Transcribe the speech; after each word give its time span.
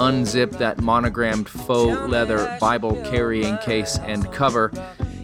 unzip 0.00 0.56
that 0.56 0.80
monogrammed 0.80 1.46
faux 1.46 2.08
leather 2.08 2.56
Bible 2.58 2.96
carrying 3.04 3.58
case 3.58 3.98
and 3.98 4.32
cover, 4.32 4.70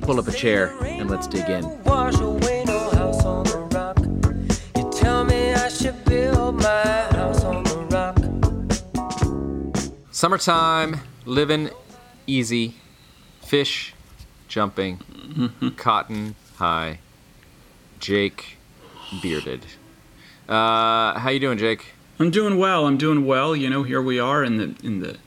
pull 0.02 0.20
up 0.20 0.28
a 0.28 0.32
chair, 0.32 0.76
and 0.82 1.08
let's 1.08 1.26
dig 1.26 1.48
in. 1.48 1.64
Summertime, 10.10 11.00
living 11.24 11.70
easy, 12.26 12.74
fish 13.40 13.94
jumping, 14.48 15.00
cotton 15.76 16.34
high, 16.56 16.98
Jake 17.98 18.58
bearded. 19.22 19.64
Uh, 20.46 21.18
how 21.18 21.30
you 21.30 21.40
doing, 21.40 21.56
Jake? 21.58 21.95
I'm 22.18 22.30
doing 22.30 22.58
well. 22.58 22.86
I'm 22.86 22.96
doing 22.96 23.26
well. 23.26 23.54
You 23.54 23.68
know, 23.68 23.82
here 23.82 24.00
we 24.00 24.18
are 24.18 24.42
in 24.42 24.56
the 24.56 24.74
in 24.82 25.00
the 25.00 25.18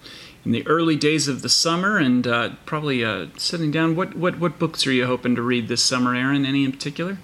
in 0.44 0.52
the 0.52 0.66
early 0.66 0.96
days 0.96 1.28
of 1.28 1.42
the 1.42 1.50
summer, 1.50 1.98
and 1.98 2.26
uh, 2.26 2.52
probably 2.66 3.04
uh, 3.04 3.28
sitting 3.38 3.72
down. 3.72 3.96
What 3.96 4.16
what 4.16 4.40
what 4.40 4.58
books 4.58 4.88
are 4.88 4.92
you 4.92 5.06
hoping 5.06 5.36
to 5.36 5.42
read 5.42 5.68
this 5.68 5.84
summer, 5.84 6.16
Aaron? 6.16 6.46
Any 6.46 6.66
in 6.66 6.72
particular? 6.72 7.20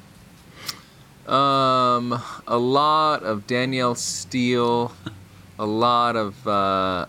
Um, 1.28 2.22
a 2.48 2.58
lot 2.58 3.24
of 3.24 3.48
Danielle 3.48 3.96
Steel, 3.96 4.92
a 5.58 5.66
lot 5.66 6.16
of 6.16 6.48
uh, 6.48 7.08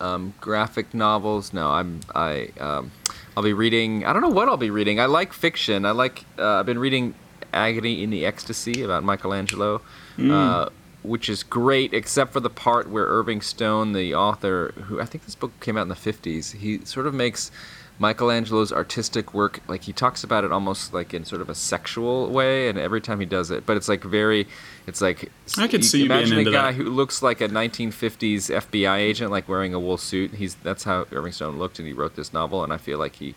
um, 0.00 0.34
graphic 0.40 0.92
novels. 0.92 1.52
No, 1.52 1.70
I'm 1.70 2.00
I 2.12 2.50
um, 2.58 2.90
I'll 3.36 3.44
be 3.44 3.52
reading. 3.52 4.04
I 4.04 4.12
don't 4.12 4.22
know 4.22 4.28
what 4.30 4.48
I'll 4.48 4.56
be 4.56 4.70
reading. 4.70 4.98
I 4.98 5.06
like 5.06 5.32
fiction. 5.32 5.84
I 5.84 5.92
like. 5.92 6.24
Uh, 6.36 6.58
I've 6.58 6.66
been 6.66 6.80
reading 6.80 7.14
Agony 7.52 8.02
in 8.02 8.10
the 8.10 8.26
Ecstasy 8.26 8.82
about 8.82 9.04
Michelangelo. 9.04 9.80
Mm 10.18 10.70
which 11.04 11.28
is 11.28 11.42
great, 11.42 11.92
except 11.92 12.32
for 12.32 12.40
the 12.40 12.50
part 12.50 12.88
where 12.88 13.04
Irving 13.04 13.40
Stone, 13.40 13.92
the 13.92 14.14
author, 14.14 14.72
who 14.86 15.00
I 15.00 15.04
think 15.04 15.26
this 15.26 15.34
book 15.34 15.52
came 15.60 15.76
out 15.76 15.82
in 15.82 15.88
the 15.88 15.94
50s, 15.94 16.56
he 16.56 16.84
sort 16.84 17.06
of 17.06 17.14
makes 17.14 17.50
Michelangelo's 17.98 18.72
artistic 18.72 19.32
work 19.32 19.60
like 19.68 19.82
he 19.82 19.92
talks 19.92 20.24
about 20.24 20.42
it 20.42 20.50
almost 20.50 20.92
like 20.92 21.14
in 21.14 21.24
sort 21.24 21.40
of 21.40 21.48
a 21.48 21.54
sexual 21.54 22.28
way, 22.30 22.68
and 22.68 22.78
every 22.78 23.00
time 23.00 23.20
he 23.20 23.26
does 23.26 23.50
it, 23.50 23.66
but 23.66 23.76
it's 23.76 23.88
like 23.88 24.02
very, 24.02 24.48
it's 24.86 25.00
like 25.00 25.30
I 25.58 25.68
could 25.68 25.84
see 25.84 26.06
imagine 26.06 26.38
a 26.38 26.44
guy 26.44 26.72
that. 26.72 26.74
who 26.74 26.84
looks 26.90 27.22
like 27.22 27.40
a 27.40 27.48
1950s 27.48 28.50
FBI 28.50 28.96
agent, 28.96 29.30
like 29.30 29.48
wearing 29.48 29.74
a 29.74 29.78
wool 29.78 29.98
suit. 29.98 30.34
He's 30.34 30.56
that's 30.56 30.84
how 30.84 31.06
Irving 31.12 31.32
Stone 31.32 31.58
looked, 31.58 31.78
and 31.78 31.86
he 31.86 31.92
wrote 31.92 32.16
this 32.16 32.32
novel, 32.32 32.64
and 32.64 32.72
I 32.72 32.78
feel 32.78 32.98
like 32.98 33.16
he 33.16 33.36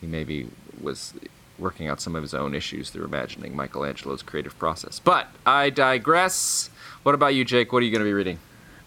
he 0.00 0.06
maybe 0.06 0.48
was 0.80 1.12
working 1.58 1.88
out 1.88 2.00
some 2.00 2.14
of 2.14 2.22
his 2.22 2.34
own 2.34 2.54
issues 2.54 2.90
through 2.90 3.04
imagining 3.04 3.56
Michelangelo's 3.56 4.22
creative 4.22 4.58
process. 4.58 4.98
But 4.98 5.28
I 5.44 5.70
digress. 5.70 6.70
What 7.02 7.14
about 7.14 7.34
you, 7.34 7.44
Jake? 7.44 7.72
What 7.72 7.82
are 7.82 7.86
you 7.86 7.92
going 7.92 8.04
to 8.04 8.08
be 8.08 8.12
reading? 8.12 8.38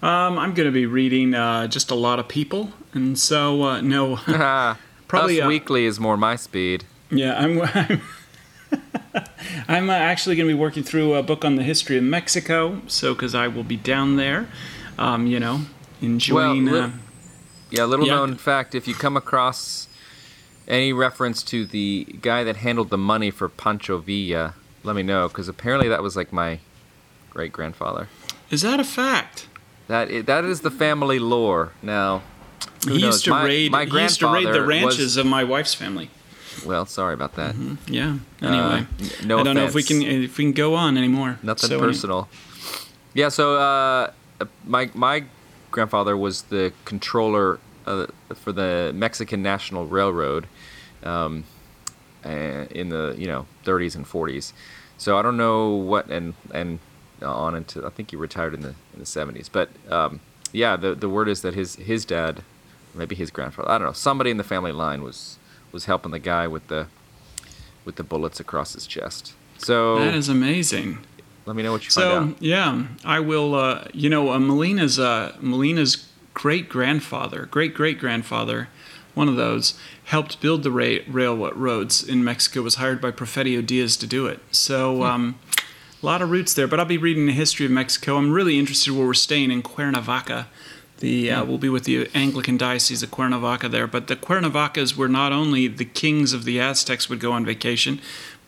Um, 0.02 0.40
I'm 0.40 0.54
going 0.54 0.66
to 0.66 0.72
be 0.72 0.88
reading 0.88 1.36
uh, 1.36 1.68
just 1.68 1.92
a 1.92 1.96
lot 1.96 2.20
of 2.20 2.28
people, 2.28 2.72
and 2.94 3.20
so 3.20 3.64
uh, 3.64 3.82
no, 3.82 4.16
probably 5.08 5.40
Us 5.40 5.46
uh, 5.46 5.48
Weekly 5.48 5.86
is 5.86 6.00
more 6.00 6.18
my 6.18 6.36
speed. 6.36 6.86
Yeah, 7.12 7.38
I'm. 7.38 7.62
I'm, 7.62 8.02
I'm 9.68 9.90
uh, 9.90 9.94
actually 9.94 10.36
going 10.36 10.48
to 10.48 10.54
be 10.54 10.60
working 10.60 10.84
through 10.84 11.16
a 11.16 11.24
book 11.24 11.44
on 11.44 11.56
the 11.56 11.64
history 11.64 11.98
of 11.98 12.04
Mexico, 12.04 12.82
so 12.88 13.14
because 13.14 13.36
I 13.36 13.48
will 13.48 13.64
be 13.64 13.76
down 13.76 14.16
there, 14.16 14.48
um, 14.98 15.28
you 15.28 15.40
know, 15.40 15.62
enjoying. 16.02 16.66
Well, 16.66 16.74
li- 16.74 16.80
uh, 16.80 16.90
yeah, 17.70 17.86
little 17.86 18.08
yeah. 18.08 18.16
known 18.16 18.36
fact: 18.36 18.74
if 18.74 18.88
you 18.88 18.96
come 18.96 19.18
across 19.18 19.88
any 20.68 20.94
reference 20.94 21.44
to 21.44 21.66
the 21.66 22.06
guy 22.22 22.44
that 22.44 22.58
handled 22.58 22.90
the 22.90 22.98
money 22.98 23.32
for 23.32 23.50
Pancho 23.50 23.98
Villa, 23.98 24.56
let 24.84 24.96
me 24.96 25.04
know 25.04 25.28
because 25.28 25.48
apparently 25.48 25.90
that 25.90 26.02
was 26.02 26.16
like 26.16 26.32
my 26.32 26.60
great 27.30 27.52
grandfather. 27.52 28.08
Is 28.50 28.62
that 28.62 28.80
a 28.80 28.84
fact? 28.84 29.48
That 29.88 30.10
is, 30.10 30.26
that 30.26 30.46
is 30.46 30.62
the 30.62 30.72
family 30.72 31.20
lore. 31.20 31.74
Now, 31.82 32.24
who 32.86 32.94
he 32.94 33.02
knows? 33.02 33.16
used 33.16 33.26
to 33.26 33.32
my, 33.32 33.46
raid. 33.46 33.72
My 33.72 33.86
he 33.86 34.02
used 34.02 34.20
to 34.20 34.28
raid 34.32 34.48
the 34.48 34.64
ranches 34.64 34.98
was, 34.98 35.18
of 35.18 35.26
my 35.26 35.44
wife's 35.44 35.74
family. 35.74 36.10
Well, 36.66 36.86
sorry 36.86 37.14
about 37.14 37.36
that. 37.36 37.56
Mm-hmm. 37.56 37.94
Yeah. 37.94 38.18
Anyway, 38.42 38.54
uh, 38.54 39.26
no 39.26 39.40
I 39.40 39.44
don't 39.44 39.56
offense. 39.56 39.56
know 39.56 39.64
if 39.66 39.74
we 39.74 39.84
can 39.84 40.02
if 40.02 40.38
we 40.38 40.46
can 40.46 40.54
go 40.54 40.76
on 40.76 40.98
anymore. 40.98 41.40
Nothing 41.42 41.70
so 41.70 41.80
personal. 41.80 42.18
Anyway. 42.18 42.88
Yeah. 43.14 43.30
So 43.30 43.58
uh, 43.58 44.12
my 44.66 44.90
my 44.94 45.24
grandfather 45.72 46.18
was 46.18 46.44
the 46.44 46.74
controller 46.86 47.60
uh, 47.86 48.08
for 48.36 48.52
the 48.52 48.92
Mexican 48.94 49.42
National 49.42 49.86
Railroad 49.86 50.48
um, 51.04 51.44
in 52.24 52.90
the 52.90 53.16
you 53.18 53.28
know 53.28 53.46
30s 53.66 53.96
and 53.96 54.06
40s. 54.06 54.54
So 54.98 55.18
I 55.18 55.22
don't 55.22 55.38
know 55.38 55.70
what 55.70 56.08
and 56.10 56.34
and 56.54 56.80
on 57.22 57.56
into 57.56 57.86
I 57.86 57.90
think 57.90 58.12
he 58.12 58.16
retired 58.18 58.54
in 58.54 58.62
the 58.62 58.76
in 58.94 59.00
the 59.00 59.06
70s. 59.06 59.50
But 59.52 59.70
um, 59.90 60.20
yeah, 60.52 60.76
the 60.76 60.96
the 60.96 61.10
word 61.10 61.28
is 61.28 61.42
that 61.42 61.54
his 61.54 61.76
his 61.76 62.06
dad, 62.06 62.44
maybe 62.94 63.16
his 63.16 63.32
grandfather, 63.32 63.70
I 63.70 63.78
don't 63.78 63.88
know, 63.88 63.94
somebody 63.94 64.32
in 64.32 64.38
the 64.38 64.44
family 64.44 64.72
line 64.72 65.04
was 65.04 65.38
was 65.72 65.86
helping 65.86 66.12
the 66.12 66.20
guy 66.20 66.48
with 66.48 66.68
the 66.68 66.88
with 67.86 67.96
the 67.96 68.04
bullets 68.04 68.40
across 68.40 68.74
his 68.74 68.86
chest. 68.86 69.34
So 69.58 70.00
that 70.00 70.16
is 70.16 70.30
amazing. 70.30 71.00
Let 71.46 71.56
me 71.56 71.64
know 71.64 71.72
what 71.72 71.84
you 71.84 71.90
so, 71.90 72.20
find 72.20 72.32
out. 72.34 72.42
yeah, 72.42 72.86
I 73.04 73.20
will. 73.20 73.56
Uh, 73.56 73.88
you 73.94 74.10
know, 74.10 74.32
uh, 74.32 74.40
Molina's 74.40 75.00
uh, 75.00 75.36
Molina's 75.40 76.08
great 76.34 76.70
grandfather, 76.70 77.48
great 77.52 77.74
great 77.74 78.00
grandfather, 78.00 78.70
one 79.14 79.28
of 79.28 79.36
those 79.36 79.74
helped 80.06 80.42
build 80.42 80.64
the 80.64 80.72
ra- 80.72 81.04
railroads 81.08 82.04
in 82.04 82.24
Mexico. 82.24 82.62
Was 82.62 82.76
hired 82.76 83.02
by 83.02 83.12
Porfirio 83.12 83.66
Diaz 83.66 83.98
to 83.98 84.08
do 84.08 84.28
it. 84.28 84.40
So. 84.52 84.98
Hmm. 84.98 85.02
Um, 85.04 85.40
a 86.02 86.06
lot 86.06 86.22
of 86.22 86.32
roots 86.32 86.54
there, 86.56 86.68
but 86.68 86.80
I'll 86.80 86.86
be 86.88 86.98
reading 86.98 87.28
the 87.28 87.32
history 87.32 87.66
of 87.66 87.72
Mexico. 87.72 88.18
I'm 88.18 88.32
really 88.32 88.58
interested 88.58 88.94
where 88.94 89.06
we're 89.06 89.14
staying 89.14 89.52
in 89.52 89.62
Cuernavaca. 89.62 90.48
The 90.98 91.32
uh, 91.32 91.46
we'll 91.46 91.58
be 91.58 91.70
with 91.70 91.84
the 91.84 92.10
Anglican 92.14 92.58
Diocese 92.58 93.02
of 93.04 93.12
Cuernavaca 93.12 93.70
there, 93.70 93.88
but 93.88 94.08
the 94.08 94.16
Cuernavacas 94.16 94.96
were 94.96 95.10
not 95.10 95.32
only 95.32 95.68
the 95.68 95.86
kings 95.86 96.32
of 96.32 96.44
the 96.44 96.60
Aztecs 96.60 97.10
would 97.10 97.20
go 97.20 97.32
on 97.32 97.44
vacation, 97.44 98.00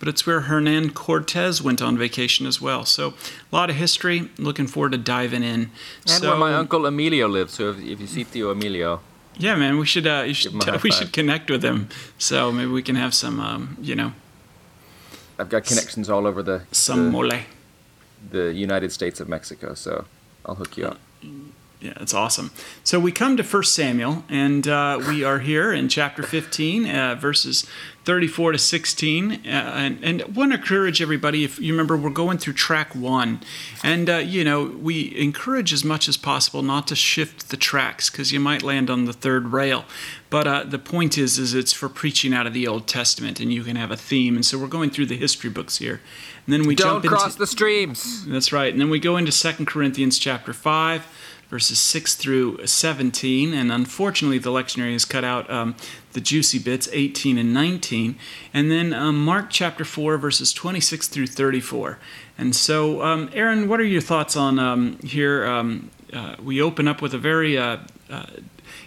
but 0.03 0.09
it's 0.09 0.27
where 0.27 0.41
Hernan 0.41 0.89
Cortez 0.89 1.61
went 1.61 1.81
on 1.81 1.97
vacation 1.97 2.45
as 2.45 2.59
well. 2.59 2.83
So 2.83 3.13
a 3.53 3.55
lot 3.55 3.69
of 3.69 3.77
history. 3.77 4.29
Looking 4.37 4.67
forward 4.67 4.91
to 4.91 4.97
diving 4.97 5.43
in. 5.43 5.71
And 6.01 6.09
so, 6.09 6.27
where 6.27 6.37
my 6.37 6.53
uncle 6.55 6.85
Emilio 6.85 7.29
lives. 7.29 7.53
So 7.53 7.69
if, 7.69 7.79
if 7.79 8.01
you 8.01 8.07
see 8.07 8.25
Tío 8.25 8.51
Emilio, 8.51 8.99
yeah, 9.37 9.55
man, 9.55 9.77
we 9.77 9.85
should 9.85 10.05
uh, 10.05 10.33
should, 10.33 10.55
we 10.83 10.91
should 10.91 11.13
connect 11.13 11.49
with 11.49 11.63
him. 11.63 11.87
So 12.17 12.51
maybe 12.51 12.69
we 12.69 12.83
can 12.83 12.97
have 12.97 13.13
some, 13.13 13.39
um, 13.39 13.77
you 13.81 13.95
know, 13.95 14.11
I've 15.39 15.47
got 15.47 15.63
connections 15.63 16.09
all 16.09 16.27
over 16.27 16.43
the 16.43 16.63
some 16.73 17.05
the, 17.05 17.09
mole. 17.09 17.31
the 18.29 18.53
United 18.53 18.91
States 18.91 19.21
of 19.21 19.29
Mexico, 19.29 19.73
so 19.73 20.03
I'll 20.45 20.55
hook 20.55 20.75
you 20.75 20.85
up. 20.87 20.99
Yeah, 21.83 21.91
it's 21.99 22.13
awesome. 22.13 22.51
So 22.85 22.97
we 22.97 23.11
come 23.11 23.35
to 23.35 23.44
First 23.44 23.75
Samuel, 23.75 24.23
and 24.29 24.66
uh, 24.66 25.01
we 25.05 25.25
are 25.25 25.39
here 25.39 25.73
in 25.73 25.89
chapter 25.89 26.23
15, 26.23 26.89
uh, 26.89 27.16
verses 27.16 27.67
34 28.05 28.53
to 28.53 28.57
16. 28.57 29.31
Uh, 29.33 29.38
and, 29.47 30.01
and 30.01 30.21
I 30.21 30.25
want 30.27 30.53
to 30.53 30.59
encourage 30.59 31.01
everybody, 31.01 31.44
if 31.44 31.59
you 31.59 31.73
remember, 31.73 31.97
we're 31.97 32.09
going 32.09 32.38
through 32.38 32.53
track 32.53 32.95
one. 32.95 33.41
And, 33.83 34.09
uh, 34.09 34.16
you 34.19 34.45
know, 34.45 34.63
we 34.63 35.13
encourage 35.19 35.74
as 35.74 35.83
much 35.83 36.07
as 36.07 36.15
possible 36.15 36.62
not 36.62 36.88
to 36.88 36.95
shift 36.95 37.50
the 37.50 37.57
tracks 37.57 38.09
because 38.09 38.31
you 38.31 38.39
might 38.39 38.63
land 38.63 38.89
on 38.89 39.03
the 39.03 39.13
third 39.13 39.47
rail. 39.47 39.83
But 40.30 40.47
uh, 40.47 40.63
the 40.63 40.80
point 40.80 41.18
is, 41.18 41.38
is 41.38 41.53
it's 41.53 41.74
for 41.74 41.89
preaching 41.89 42.33
out 42.33 42.47
of 42.47 42.53
the 42.53 42.65
Old 42.65 42.88
Testament, 42.88 43.41
and 43.41 43.51
you 43.51 43.62
can 43.62 43.75
have 43.75 43.91
a 43.91 43.97
theme. 43.97 44.38
And 44.38 44.45
so 44.45 44.57
we're 44.57 44.68
going 44.68 44.89
through 44.89 45.07
the 45.07 45.18
history 45.18 45.50
books 45.50 45.80
here. 45.80 46.00
And 46.45 46.53
then 46.53 46.65
we 46.65 46.75
Don't 46.75 47.03
jump 47.03 47.06
cross 47.13 47.25
into, 47.25 47.39
the 47.39 47.47
streams. 47.47 48.25
That's 48.25 48.53
right. 48.53 48.71
And 48.71 48.80
then 48.80 48.89
we 48.89 49.00
go 49.00 49.18
into 49.18 49.33
Second 49.33 49.65
Corinthians 49.65 50.18
chapter 50.18 50.53
5 50.53 51.07
verses 51.53 51.77
6 51.77 52.15
through 52.15 52.65
17. 52.65 53.53
And 53.53 53.71
unfortunately, 53.71 54.39
the 54.39 54.50
lectionary 54.50 54.94
has 54.94 55.05
cut 55.05 55.23
out 55.23 55.47
um, 55.51 55.75
the 56.13 56.19
juicy 56.19 56.57
bits, 56.57 56.89
18 56.91 57.38
and 57.38 57.53
19. 57.53 58.15
And 58.55 58.71
then 58.71 58.91
um, 58.91 59.23
Mark 59.23 59.51
chapter 59.51 59.85
4, 59.85 60.17
verses 60.17 60.51
26 60.51 61.07
through 61.09 61.27
34. 61.27 62.00
And 62.39 62.55
so, 62.55 63.03
um, 63.03 63.29
Aaron, 63.33 63.69
what 63.69 63.79
are 63.79 63.85
your 63.85 64.01
thoughts 64.01 64.35
on 64.35 64.57
um, 64.57 64.97
here? 65.03 65.45
Um, 65.45 65.91
uh, 66.11 66.38
we 66.44 66.59
open 66.59 66.88
up 66.88 67.03
with 67.03 67.13
a 67.13 67.19
very 67.19 67.56
uh, 67.56 67.77
uh, 68.09 68.25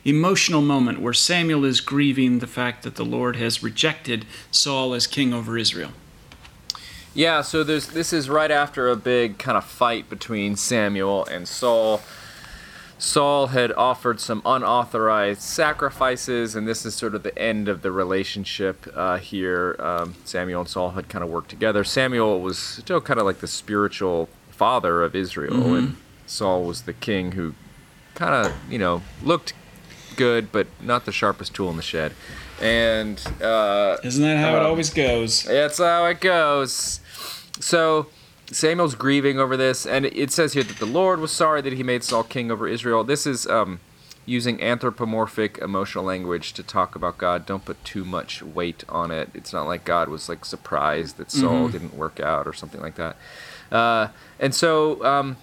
emotional 0.04 0.60
moment 0.60 1.00
where 1.00 1.12
Samuel 1.12 1.64
is 1.64 1.80
grieving 1.80 2.40
the 2.40 2.48
fact 2.48 2.82
that 2.82 2.96
the 2.96 3.04
Lord 3.04 3.36
has 3.36 3.62
rejected 3.62 4.26
Saul 4.50 4.92
as 4.92 5.06
king 5.06 5.32
over 5.32 5.56
Israel. 5.56 5.92
Yeah, 7.14 7.42
so 7.42 7.62
this 7.62 8.12
is 8.12 8.28
right 8.28 8.50
after 8.50 8.88
a 8.88 8.96
big 8.96 9.38
kind 9.38 9.56
of 9.56 9.64
fight 9.64 10.10
between 10.10 10.56
Samuel 10.56 11.24
and 11.26 11.46
Saul. 11.46 12.02
Saul 12.98 13.48
had 13.48 13.72
offered 13.72 14.20
some 14.20 14.40
unauthorized 14.46 15.42
sacrifices, 15.42 16.54
and 16.54 16.66
this 16.66 16.86
is 16.86 16.94
sort 16.94 17.14
of 17.14 17.22
the 17.22 17.38
end 17.38 17.68
of 17.68 17.82
the 17.82 17.92
relationship 17.92 18.90
uh, 18.94 19.18
here. 19.18 19.76
Um, 19.78 20.14
Samuel 20.24 20.60
and 20.62 20.68
Saul 20.68 20.90
had 20.92 21.08
kind 21.08 21.22
of 21.22 21.28
worked 21.28 21.50
together. 21.50 21.84
Samuel 21.84 22.40
was 22.40 22.58
still 22.58 23.00
kind 23.00 23.20
of 23.20 23.26
like 23.26 23.40
the 23.40 23.46
spiritual 23.46 24.28
father 24.50 25.02
of 25.02 25.14
Israel, 25.14 25.56
mm-hmm. 25.56 25.74
and 25.74 25.96
Saul 26.26 26.64
was 26.64 26.82
the 26.82 26.94
king 26.94 27.32
who 27.32 27.54
kind 28.14 28.46
of, 28.46 28.54
you 28.70 28.78
know, 28.78 29.02
looked 29.22 29.52
good, 30.16 30.50
but 30.50 30.66
not 30.80 31.04
the 31.04 31.12
sharpest 31.12 31.54
tool 31.54 31.68
in 31.68 31.76
the 31.76 31.82
shed. 31.82 32.12
And 32.62 33.20
uh, 33.42 33.98
isn't 34.02 34.22
that 34.22 34.38
how 34.38 34.50
um, 34.50 34.56
it 34.56 34.62
always 34.62 34.88
goes? 34.88 35.42
That's 35.42 35.76
how 35.76 36.06
it 36.06 36.20
goes. 36.20 37.00
So 37.60 38.06
Samuel's 38.52 38.94
grieving 38.94 39.38
over 39.38 39.56
this, 39.56 39.86
and 39.86 40.06
it 40.06 40.30
says 40.30 40.52
here 40.52 40.62
that 40.62 40.78
the 40.78 40.86
Lord 40.86 41.20
was 41.20 41.32
sorry 41.32 41.60
that 41.62 41.72
he 41.72 41.82
made 41.82 42.04
Saul 42.04 42.22
king 42.22 42.50
over 42.50 42.68
Israel. 42.68 43.02
This 43.02 43.26
is 43.26 43.46
um, 43.46 43.80
using 44.24 44.62
anthropomorphic 44.62 45.58
emotional 45.58 46.04
language 46.04 46.52
to 46.54 46.62
talk 46.62 46.94
about 46.94 47.18
God. 47.18 47.46
Don't 47.46 47.64
put 47.64 47.82
too 47.84 48.04
much 48.04 48.42
weight 48.42 48.84
on 48.88 49.10
it. 49.10 49.30
It's 49.34 49.52
not 49.52 49.66
like 49.66 49.84
God 49.84 50.08
was 50.08 50.28
like 50.28 50.44
surprised 50.44 51.16
that 51.16 51.30
Saul 51.30 51.64
mm-hmm. 51.64 51.72
didn't 51.72 51.96
work 51.96 52.20
out 52.20 52.46
or 52.46 52.52
something 52.52 52.80
like 52.80 52.96
that. 52.96 53.16
Uh, 53.70 54.08
and 54.38 54.54
so, 54.54 55.04
um, 55.04 55.36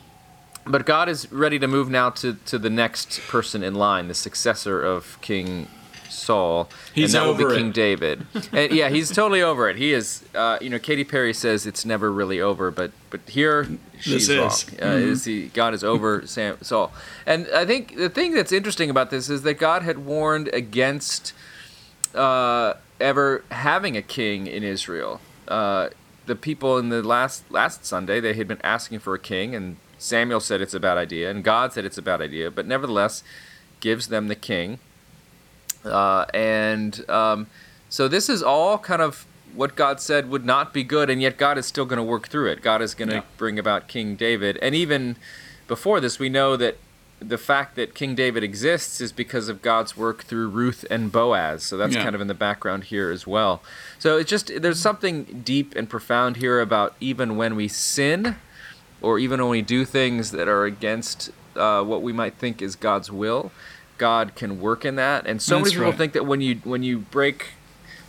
but 0.65 0.85
God 0.85 1.09
is 1.09 1.31
ready 1.31 1.59
to 1.59 1.67
move 1.67 1.89
now 1.89 2.09
to, 2.11 2.35
to 2.45 2.57
the 2.57 2.69
next 2.69 3.19
person 3.27 3.63
in 3.63 3.75
line, 3.75 4.07
the 4.07 4.13
successor 4.13 4.81
of 4.81 5.17
King 5.21 5.67
Saul, 6.13 6.69
he's 6.93 7.13
and 7.13 7.21
that 7.21 7.27
will 7.27 7.49
be 7.49 7.55
King 7.55 7.71
David. 7.71 8.25
and 8.51 8.71
yeah, 8.71 8.89
he's 8.89 9.09
totally 9.09 9.41
over 9.41 9.69
it. 9.69 9.77
He 9.77 9.93
is. 9.93 10.23
Uh, 10.33 10.57
you 10.61 10.69
know, 10.69 10.79
Katy 10.79 11.03
Perry 11.03 11.33
says 11.33 11.65
it's 11.65 11.85
never 11.85 12.11
really 12.11 12.39
over, 12.39 12.71
but 12.71 12.91
but 13.09 13.21
here 13.27 13.67
she's 13.99 14.27
this 14.27 14.37
wrong. 14.37 14.47
Is. 14.47 14.63
Uh, 14.63 14.85
mm-hmm. 14.85 15.11
is 15.11 15.25
he, 15.25 15.47
God 15.47 15.73
is 15.73 15.83
over 15.83 16.25
Sam, 16.25 16.57
Saul, 16.61 16.91
and 17.25 17.47
I 17.53 17.65
think 17.65 17.95
the 17.97 18.09
thing 18.09 18.33
that's 18.33 18.51
interesting 18.51 18.89
about 18.89 19.09
this 19.09 19.29
is 19.29 19.41
that 19.43 19.55
God 19.55 19.81
had 19.81 20.05
warned 20.05 20.49
against 20.53 21.33
uh, 22.15 22.75
ever 22.99 23.43
having 23.51 23.97
a 23.97 24.01
king 24.01 24.47
in 24.47 24.63
Israel. 24.63 25.19
Uh, 25.47 25.89
the 26.25 26.35
people 26.35 26.77
in 26.77 26.89
the 26.89 27.03
last 27.03 27.49
last 27.51 27.85
Sunday 27.85 28.19
they 28.19 28.33
had 28.33 28.47
been 28.47 28.61
asking 28.63 28.99
for 28.99 29.13
a 29.13 29.19
king, 29.19 29.55
and 29.55 29.77
Samuel 29.97 30.39
said 30.39 30.61
it's 30.61 30.73
a 30.73 30.79
bad 30.79 30.97
idea, 30.97 31.29
and 31.29 31.43
God 31.43 31.73
said 31.73 31.85
it's 31.85 31.97
a 31.97 32.01
bad 32.01 32.21
idea, 32.21 32.49
but 32.49 32.65
nevertheless 32.65 33.23
gives 33.79 34.07
them 34.07 34.29
the 34.29 34.35
king 34.35 34.79
uh, 35.85 36.25
and 36.33 37.07
um, 37.09 37.47
so 37.89 38.07
this 38.07 38.29
is 38.29 38.41
all 38.41 38.77
kind 38.77 39.01
of 39.01 39.25
what 39.53 39.75
God 39.75 40.01
said 40.01 40.29
would 40.29 40.45
not 40.45 40.73
be 40.73 40.83
good, 40.83 41.09
and 41.09 41.21
yet 41.21 41.37
God 41.37 41.57
is 41.57 41.65
still 41.65 41.85
going 41.85 41.97
to 41.97 42.03
work 42.03 42.27
through 42.27 42.49
it. 42.51 42.61
God 42.61 42.81
is 42.81 42.95
going 42.95 43.09
to 43.09 43.15
yeah. 43.15 43.23
bring 43.37 43.59
about 43.59 43.87
King 43.87 44.15
David. 44.15 44.57
And 44.61 44.73
even 44.73 45.15
before 45.67 45.99
this, 45.99 46.19
we 46.19 46.29
know 46.29 46.57
that 46.57 46.77
the 47.19 47.37
fact 47.37 47.75
that 47.75 47.93
King 47.93 48.15
David 48.15 48.43
exists 48.43 48.99
is 48.99 49.11
because 49.11 49.47
of 49.47 49.61
God's 49.61 49.95
work 49.95 50.23
through 50.23 50.49
Ruth 50.49 50.85
and 50.89 51.11
Boaz. 51.11 51.63
So 51.63 51.77
that's 51.77 51.95
yeah. 51.95 52.03
kind 52.03 52.15
of 52.15 52.21
in 52.21 52.27
the 52.27 52.33
background 52.33 52.85
here 52.85 53.11
as 53.11 53.25
well. 53.25 53.61
So 53.99 54.17
it's 54.17 54.29
just, 54.29 54.61
there's 54.61 54.79
something 54.79 55.41
deep 55.45 55.75
and 55.75 55.89
profound 55.89 56.37
here 56.37 56.59
about 56.59 56.95
even 56.99 57.37
when 57.37 57.55
we 57.55 57.67
sin, 57.67 58.35
or 59.01 59.19
even 59.19 59.39
when 59.41 59.49
we 59.49 59.61
do 59.61 59.85
things 59.85 60.31
that 60.31 60.47
are 60.47 60.65
against 60.65 61.31
uh, 61.55 61.83
what 61.83 62.01
we 62.01 62.11
might 62.11 62.35
think 62.35 62.61
is 62.61 62.75
God's 62.75 63.11
will 63.11 63.51
God 64.03 64.35
can 64.35 64.59
work 64.59 64.83
in 64.83 64.97
that. 64.97 65.25
And 65.25 65.41
so 65.41 65.55
That's 65.55 65.67
many 65.67 65.75
people 65.75 65.91
right. 65.91 65.97
think 65.97 66.11
that 66.11 66.25
when 66.25 66.41
you 66.41 66.55
when 66.65 66.83
you 66.83 66.99
break 66.99 67.51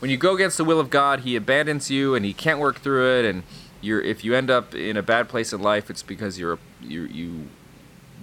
when 0.00 0.10
you 0.10 0.16
go 0.16 0.34
against 0.34 0.56
the 0.56 0.64
will 0.64 0.80
of 0.80 0.90
God, 0.90 1.20
he 1.20 1.36
abandons 1.36 1.88
you 1.88 2.16
and 2.16 2.24
he 2.24 2.32
can't 2.32 2.58
work 2.58 2.80
through 2.80 3.20
it 3.20 3.24
and 3.24 3.44
you're 3.80 4.00
if 4.00 4.24
you 4.24 4.34
end 4.34 4.50
up 4.50 4.74
in 4.74 4.96
a 4.96 5.04
bad 5.04 5.28
place 5.28 5.52
in 5.52 5.62
life, 5.62 5.90
it's 5.90 6.02
because 6.02 6.36
you're 6.36 6.58
you 6.82 7.02
you 7.02 7.48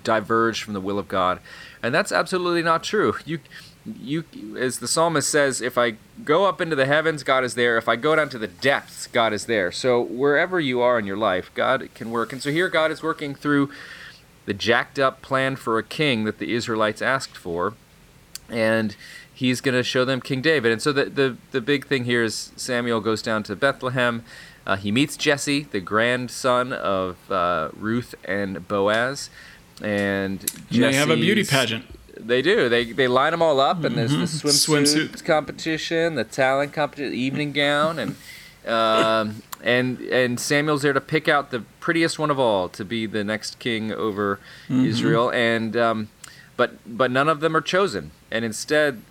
diverge 0.03 0.61
from 0.61 0.73
the 0.73 0.81
will 0.81 0.99
of 0.99 1.07
God. 1.07 1.39
And 1.81 1.95
that's 1.95 2.11
absolutely 2.11 2.61
not 2.61 2.83
true. 2.83 3.15
You 3.25 3.39
you 3.85 4.25
as 4.59 4.79
the 4.79 4.87
psalmist 4.87 5.27
says 5.27 5.59
if 5.59 5.75
i 5.75 5.95
go 6.23 6.45
up 6.45 6.61
into 6.61 6.75
the 6.75 6.85
heavens 6.85 7.23
god 7.23 7.43
is 7.43 7.55
there 7.55 7.79
if 7.79 7.89
i 7.89 7.95
go 7.95 8.15
down 8.15 8.29
to 8.29 8.37
the 8.37 8.47
depths 8.47 9.07
god 9.07 9.33
is 9.33 9.45
there 9.47 9.71
so 9.71 9.99
wherever 9.99 10.59
you 10.59 10.79
are 10.81 10.99
in 10.99 11.05
your 11.07 11.17
life 11.17 11.49
god 11.55 11.89
can 11.95 12.11
work 12.11 12.31
and 12.31 12.43
so 12.43 12.51
here 12.51 12.69
god 12.69 12.91
is 12.91 13.01
working 13.01 13.33
through 13.33 13.71
the 14.45 14.53
jacked 14.53 14.99
up 14.99 15.21
plan 15.21 15.55
for 15.55 15.77
a 15.77 15.83
king 15.83 16.23
that 16.23 16.39
the 16.39 16.53
Israelites 16.53 17.01
asked 17.01 17.37
for, 17.37 17.73
and 18.49 18.95
he's 19.33 19.61
going 19.61 19.75
to 19.75 19.83
show 19.83 20.05
them 20.05 20.21
King 20.21 20.41
David. 20.41 20.71
And 20.71 20.81
so 20.81 20.91
the, 20.91 21.05
the, 21.05 21.37
the 21.51 21.61
big 21.61 21.85
thing 21.85 22.05
here 22.05 22.23
is 22.23 22.51
Samuel 22.55 23.01
goes 23.01 23.21
down 23.21 23.43
to 23.43 23.55
Bethlehem. 23.55 24.23
Uh, 24.65 24.75
he 24.75 24.91
meets 24.91 25.17
Jesse, 25.17 25.63
the 25.63 25.79
grandson 25.79 26.71
of 26.73 27.31
uh, 27.31 27.69
Ruth 27.75 28.13
and 28.25 28.67
Boaz, 28.67 29.29
and 29.81 30.39
they 30.69 30.93
have 30.93 31.09
a 31.09 31.15
beauty 31.15 31.43
pageant. 31.43 31.85
They 32.15 32.43
do. 32.43 32.69
They 32.69 32.91
they 32.91 33.07
line 33.07 33.31
them 33.31 33.41
all 33.41 33.59
up, 33.59 33.83
and 33.83 33.97
there's 33.97 34.11
the 34.11 34.17
mm-hmm. 34.17 34.47
swimsuit, 34.47 35.09
swimsuit. 35.09 35.25
competition, 35.25 36.13
the 36.13 36.23
talent 36.23 36.73
competition, 36.73 37.15
evening 37.15 37.51
gown, 37.51 37.97
and 37.97 38.15
um, 38.67 39.41
and 39.63 39.99
and 40.01 40.39
Samuel's 40.39 40.81
there 40.81 40.93
to 40.93 41.01
pick 41.01 41.27
out 41.27 41.51
the 41.51 41.61
prettiest 41.79 42.19
one 42.19 42.29
of 42.31 42.39
all 42.39 42.69
to 42.69 42.85
be 42.85 43.05
the 43.05 43.23
next 43.23 43.59
king 43.59 43.91
over 43.91 44.39
mm-hmm. 44.67 44.85
Israel, 44.85 45.31
and 45.31 45.75
um, 45.75 46.09
but 46.57 46.73
but 46.85 47.11
none 47.11 47.29
of 47.29 47.39
them 47.39 47.55
are 47.55 47.61
chosen, 47.61 48.11
and 48.29 48.45
instead 48.45 49.01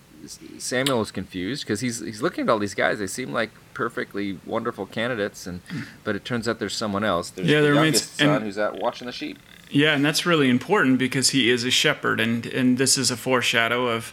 Samuel 0.59 1.01
is 1.01 1.11
confused 1.11 1.65
because 1.65 1.81
he's 1.81 2.01
he's 2.01 2.23
looking 2.23 2.45
at 2.45 2.51
all 2.51 2.59
these 2.59 2.75
guys. 2.75 2.99
They 2.99 3.07
seem 3.07 3.33
like 3.33 3.51
perfectly 3.75 4.39
wonderful 4.45 4.87
candidates, 4.87 5.47
and 5.47 5.61
but 6.05 6.15
it 6.15 6.25
turns 6.25 6.47
out 6.49 6.59
there's 6.59 6.77
someone 6.77 7.05
else. 7.05 7.31
There's 7.31 7.49
yeah, 7.49 7.61
the 7.61 7.67
there 7.69 7.75
youngest 7.75 8.17
son 8.17 8.29
and, 8.29 8.45
who's 8.45 8.59
out 8.59 8.81
watching 8.81 9.07
the 9.07 9.13
sheep. 9.13 9.39
Yeah, 9.71 9.95
and 9.95 10.05
that's 10.05 10.27
really 10.27 10.49
important 10.49 10.99
because 10.99 11.31
he 11.31 11.49
is 11.49 11.65
a 11.65 11.71
shepherd, 11.71 12.21
and 12.21 12.47
and 12.47 12.79
this 12.79 12.99
is 12.99 13.11
a 13.11 13.17
foreshadow 13.17 13.89
of, 13.89 14.13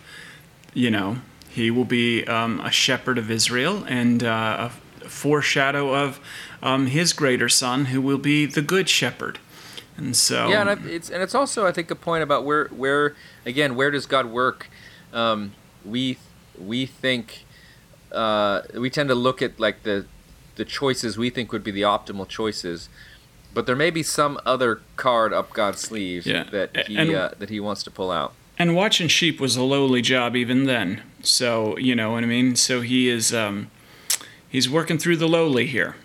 you 0.74 0.92
know, 0.92 1.18
he 1.50 1.72
will 1.72 1.86
be 1.86 2.26
um, 2.26 2.60
a 2.62 2.72
shepherd 2.72 3.18
of 3.18 3.30
Israel 3.30 3.84
and 3.88 4.24
uh, 4.24 4.70
foreshadow 5.08 5.94
of 5.96 6.20
um, 6.62 6.88
his 6.88 7.14
greater 7.14 7.50
son, 7.50 7.86
who 7.86 8.02
will 8.02 8.18
be 8.18 8.46
the 8.46 8.62
good 8.62 8.90
shepherd. 8.90 9.40
And 9.98 10.16
so 10.16 10.48
yeah, 10.50 10.62
and 10.62 10.70
I, 10.70 10.74
it's 10.88 11.10
and 11.10 11.24
it's 11.24 11.34
also 11.34 11.66
I 11.66 11.72
think 11.72 11.90
a 11.90 11.96
point 11.96 12.24
about 12.24 12.46
where 12.46 12.68
where 12.68 13.16
again 13.46 13.76
where 13.76 13.90
does 13.90 14.06
God 14.06 14.28
work? 14.28 14.70
Um, 15.12 15.54
we 15.84 16.20
we 16.58 16.86
think 16.86 17.46
uh, 18.12 18.62
we 18.76 18.90
tend 18.90 19.10
to 19.10 19.16
look 19.16 19.42
at 19.42 19.60
like 19.60 19.84
the 19.84 20.06
the 20.56 20.66
choices 20.66 21.18
we 21.18 21.30
think 21.30 21.52
would 21.52 21.64
be 21.64 21.72
the 21.72 21.82
optimal 21.82 22.28
choices, 22.28 22.90
but 23.54 23.66
there 23.66 23.76
may 23.76 23.90
be 23.90 24.04
some 24.04 24.40
other 24.46 24.82
card 24.96 25.34
up 25.34 25.52
God's 25.52 25.82
sleeve 25.82 26.26
yeah. 26.26 26.44
that 26.52 26.88
he 26.88 26.98
and, 26.98 27.14
uh, 27.14 27.32
that 27.40 27.50
he 27.50 27.60
wants 27.60 27.84
to 27.84 27.92
pull 27.92 28.12
out. 28.12 28.34
And 28.60 28.76
watching 28.76 29.08
sheep 29.08 29.40
was 29.40 29.56
a 29.56 29.64
lowly 29.64 30.02
job 30.02 30.36
even 30.36 30.66
then. 30.66 31.02
So 31.22 31.78
you 31.78 31.96
know 31.96 32.12
what 32.12 32.24
I 32.24 32.28
mean. 32.28 32.56
So 32.56 32.82
he 32.82 33.10
is 33.10 33.34
um, 33.34 33.72
he's 34.50 34.70
working 34.70 34.98
through 34.98 35.18
the 35.18 35.28
lowly 35.28 35.68
here. 35.68 35.96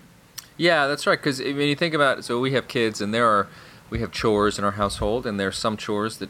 Yeah, 0.57 0.87
that's 0.87 1.07
right. 1.07 1.17
Because 1.17 1.39
when 1.39 1.67
you 1.67 1.75
think 1.75 1.93
about 1.93 2.19
it, 2.19 2.23
so 2.23 2.39
we 2.39 2.51
have 2.51 2.67
kids, 2.67 3.01
and 3.01 3.13
there 3.13 3.27
are 3.27 3.47
we 3.89 3.99
have 3.99 4.11
chores 4.11 4.57
in 4.57 4.65
our 4.65 4.71
household, 4.71 5.25
and 5.25 5.39
there 5.39 5.47
are 5.47 5.51
some 5.51 5.77
chores 5.77 6.17
that 6.17 6.29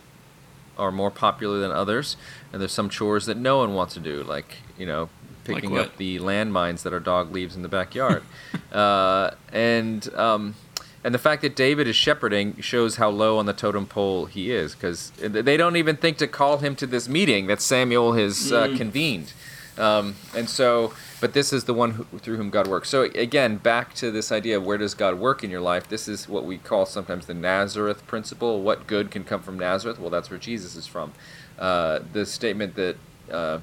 are 0.77 0.91
more 0.91 1.11
popular 1.11 1.59
than 1.59 1.71
others, 1.71 2.17
and 2.51 2.61
there's 2.61 2.71
some 2.71 2.89
chores 2.89 3.25
that 3.25 3.37
no 3.37 3.57
one 3.57 3.73
wants 3.73 3.93
to 3.93 3.99
do, 3.99 4.23
like 4.23 4.57
you 4.77 4.85
know 4.85 5.09
picking 5.43 5.71
like 5.71 5.87
up 5.87 5.97
the 5.97 6.19
landmines 6.19 6.83
that 6.83 6.93
our 6.93 6.99
dog 6.99 7.31
leaves 7.31 7.55
in 7.55 7.61
the 7.61 7.67
backyard, 7.67 8.23
uh, 8.71 9.31
and 9.51 10.13
um, 10.15 10.55
and 11.03 11.13
the 11.13 11.19
fact 11.19 11.41
that 11.41 11.55
David 11.55 11.87
is 11.87 11.95
shepherding 11.95 12.59
shows 12.61 12.95
how 12.95 13.09
low 13.09 13.37
on 13.37 13.45
the 13.45 13.53
totem 13.53 13.85
pole 13.85 14.25
he 14.25 14.51
is, 14.51 14.73
because 14.73 15.11
they 15.19 15.57
don't 15.57 15.75
even 15.75 15.97
think 15.97 16.17
to 16.17 16.27
call 16.27 16.59
him 16.59 16.75
to 16.77 16.87
this 16.87 17.09
meeting 17.09 17.47
that 17.47 17.61
Samuel 17.61 18.13
has 18.13 18.51
uh, 18.51 18.67
mm. 18.67 18.77
convened, 18.77 19.33
um, 19.77 20.15
and 20.35 20.49
so 20.49 20.93
but 21.23 21.31
this 21.31 21.53
is 21.53 21.63
the 21.63 21.73
one 21.73 21.91
who, 21.91 22.19
through 22.19 22.35
whom 22.35 22.49
God 22.49 22.67
works. 22.67 22.89
So 22.89 23.03
again, 23.03 23.55
back 23.55 23.93
to 23.93 24.11
this 24.11 24.29
idea 24.29 24.57
of 24.57 24.65
where 24.65 24.77
does 24.77 24.93
God 24.93 25.17
work 25.17 25.41
in 25.41 25.49
your 25.49 25.61
life? 25.61 25.87
This 25.87 26.09
is 26.09 26.27
what 26.27 26.43
we 26.43 26.57
call 26.57 26.85
sometimes 26.85 27.27
the 27.27 27.33
Nazareth 27.33 28.05
principle. 28.07 28.61
What 28.61 28.87
good 28.87 29.09
can 29.09 29.23
come 29.23 29.41
from 29.41 29.57
Nazareth? 29.57 29.99
Well, 29.99 30.09
that's 30.09 30.29
where 30.29 30.37
Jesus 30.37 30.75
is 30.75 30.85
from. 30.85 31.13
Uh, 31.57 31.99
the 32.11 32.25
statement 32.25 32.75
that 32.75 32.97
uh, 33.31 33.59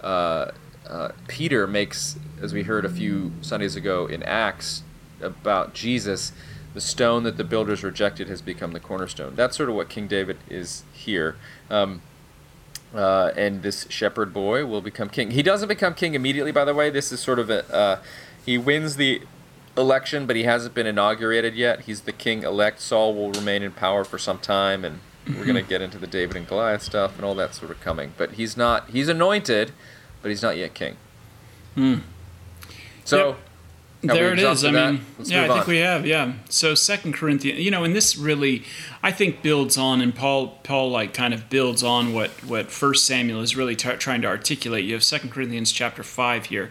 uh, 0.00 0.50
uh 0.88 1.12
Peter 1.28 1.68
makes, 1.68 2.18
as 2.42 2.52
we 2.52 2.64
heard 2.64 2.84
a 2.84 2.88
few 2.90 3.30
Sundays 3.42 3.76
ago 3.76 4.08
in 4.08 4.24
Acts, 4.24 4.82
about 5.20 5.74
Jesus, 5.74 6.32
the 6.74 6.80
stone 6.80 7.22
that 7.22 7.36
the 7.36 7.44
builders 7.44 7.84
rejected 7.84 8.28
has 8.28 8.42
become 8.42 8.72
the 8.72 8.80
cornerstone. 8.80 9.36
That's 9.36 9.56
sort 9.56 9.68
of 9.68 9.76
what 9.76 9.88
King 9.88 10.08
David 10.08 10.38
is 10.50 10.82
here. 10.92 11.36
Um, 11.70 12.02
uh, 12.94 13.32
and 13.36 13.62
this 13.62 13.86
shepherd 13.90 14.32
boy 14.32 14.64
will 14.64 14.80
become 14.80 15.08
king. 15.08 15.32
He 15.32 15.42
doesn't 15.42 15.68
become 15.68 15.94
king 15.94 16.14
immediately, 16.14 16.52
by 16.52 16.64
the 16.64 16.74
way. 16.74 16.90
This 16.90 17.12
is 17.12 17.20
sort 17.20 17.38
of 17.38 17.50
a 17.50 17.72
uh, 17.74 17.98
he 18.44 18.56
wins 18.58 18.96
the 18.96 19.22
election, 19.76 20.26
but 20.26 20.36
he 20.36 20.44
hasn't 20.44 20.74
been 20.74 20.86
inaugurated 20.86 21.54
yet. 21.54 21.82
He's 21.82 22.02
the 22.02 22.12
king 22.12 22.42
elect. 22.42 22.80
Saul 22.80 23.14
will 23.14 23.30
remain 23.32 23.62
in 23.62 23.72
power 23.72 24.04
for 24.04 24.18
some 24.18 24.38
time, 24.38 24.84
and 24.84 25.00
we're 25.26 25.44
going 25.44 25.54
to 25.54 25.60
mm-hmm. 25.60 25.68
get 25.68 25.82
into 25.82 25.98
the 25.98 26.06
David 26.06 26.36
and 26.36 26.48
Goliath 26.48 26.82
stuff 26.82 27.16
and 27.16 27.24
all 27.24 27.34
that 27.34 27.54
sort 27.54 27.70
of 27.70 27.80
coming. 27.80 28.14
But 28.16 28.32
he's 28.32 28.56
not. 28.56 28.90
He's 28.90 29.08
anointed, 29.08 29.72
but 30.22 30.30
he's 30.30 30.42
not 30.42 30.56
yet 30.56 30.74
king. 30.74 30.96
Hmm. 31.74 31.96
So. 33.04 33.28
Yep. 33.28 33.38
There 34.02 34.32
it 34.32 34.38
is. 34.38 34.64
I 34.64 34.70
mean, 34.70 35.00
yeah, 35.24 35.44
I 35.44 35.48
think 35.48 35.66
we 35.66 35.78
have. 35.78 36.06
Yeah. 36.06 36.34
So 36.48 36.74
Second 36.74 37.14
Corinthians, 37.14 37.58
you 37.58 37.70
know, 37.70 37.84
and 37.84 37.96
this 37.96 38.16
really, 38.16 38.64
I 39.02 39.10
think, 39.10 39.42
builds 39.42 39.76
on, 39.76 40.00
and 40.00 40.14
Paul, 40.14 40.58
Paul, 40.62 40.90
like, 40.90 41.14
kind 41.14 41.34
of 41.34 41.50
builds 41.50 41.82
on 41.82 42.12
what 42.12 42.30
what 42.44 42.70
First 42.70 43.06
Samuel 43.06 43.40
is 43.40 43.56
really 43.56 43.74
t- 43.74 43.96
trying 43.96 44.22
to 44.22 44.28
articulate. 44.28 44.84
You 44.84 44.94
have 44.94 45.04
Second 45.04 45.30
Corinthians 45.30 45.72
chapter 45.72 46.02
five 46.02 46.46
here, 46.46 46.70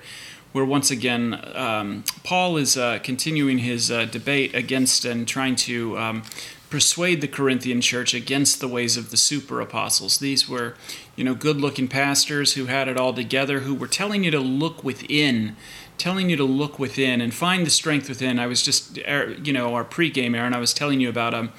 where 0.53 0.65
once 0.65 0.89
again 0.89 1.41
um, 1.53 2.03
Paul 2.23 2.57
is 2.57 2.77
uh, 2.77 2.99
continuing 3.03 3.57
his 3.57 3.91
uh, 3.91 4.05
debate 4.05 4.55
against 4.55 5.03
and 5.03 5.27
trying 5.27 5.55
to 5.57 5.97
um, 5.97 6.23
persuade 6.69 7.21
the 7.21 7.27
Corinthian 7.27 7.79
church 7.81 8.13
against 8.13 8.59
the 8.59 8.67
ways 8.67 8.97
of 8.97 9.09
the 9.09 9.17
super 9.17 9.61
apostles. 9.61 10.17
These 10.17 10.49
were, 10.49 10.75
you 11.15 11.23
know, 11.23 11.33
good 11.33 11.61
looking 11.61 11.87
pastors 11.87 12.53
who 12.53 12.65
had 12.65 12.87
it 12.87 12.97
all 12.97 13.13
together, 13.13 13.61
who 13.61 13.73
were 13.73 13.87
telling 13.87 14.25
you 14.25 14.31
to 14.31 14.39
look 14.39 14.83
within, 14.83 15.55
telling 15.97 16.29
you 16.29 16.35
to 16.37 16.43
look 16.43 16.79
within 16.79 17.21
and 17.21 17.33
find 17.33 17.65
the 17.65 17.69
strength 17.69 18.09
within. 18.09 18.39
I 18.39 18.47
was 18.47 18.61
just, 18.61 18.97
er, 18.99 19.35
you 19.43 19.53
know, 19.53 19.73
our 19.73 19.83
pregame, 19.83 20.35
Aaron, 20.35 20.53
I 20.53 20.59
was 20.59 20.73
telling 20.73 20.99
you 20.99 21.09
about 21.09 21.33
um, 21.33 21.51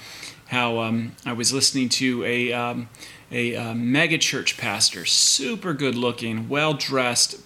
how 0.47 0.79
um, 0.79 1.13
I 1.25 1.33
was 1.33 1.53
listening 1.53 1.89
to 1.91 2.25
a, 2.25 2.53
um, 2.53 2.89
a 3.31 3.57
uh, 3.57 3.75
mega 3.75 4.19
church 4.19 4.57
pastor, 4.57 5.05
super 5.05 5.73
good 5.75 5.95
looking, 5.95 6.49
well 6.49 6.75
dressed. 6.75 7.41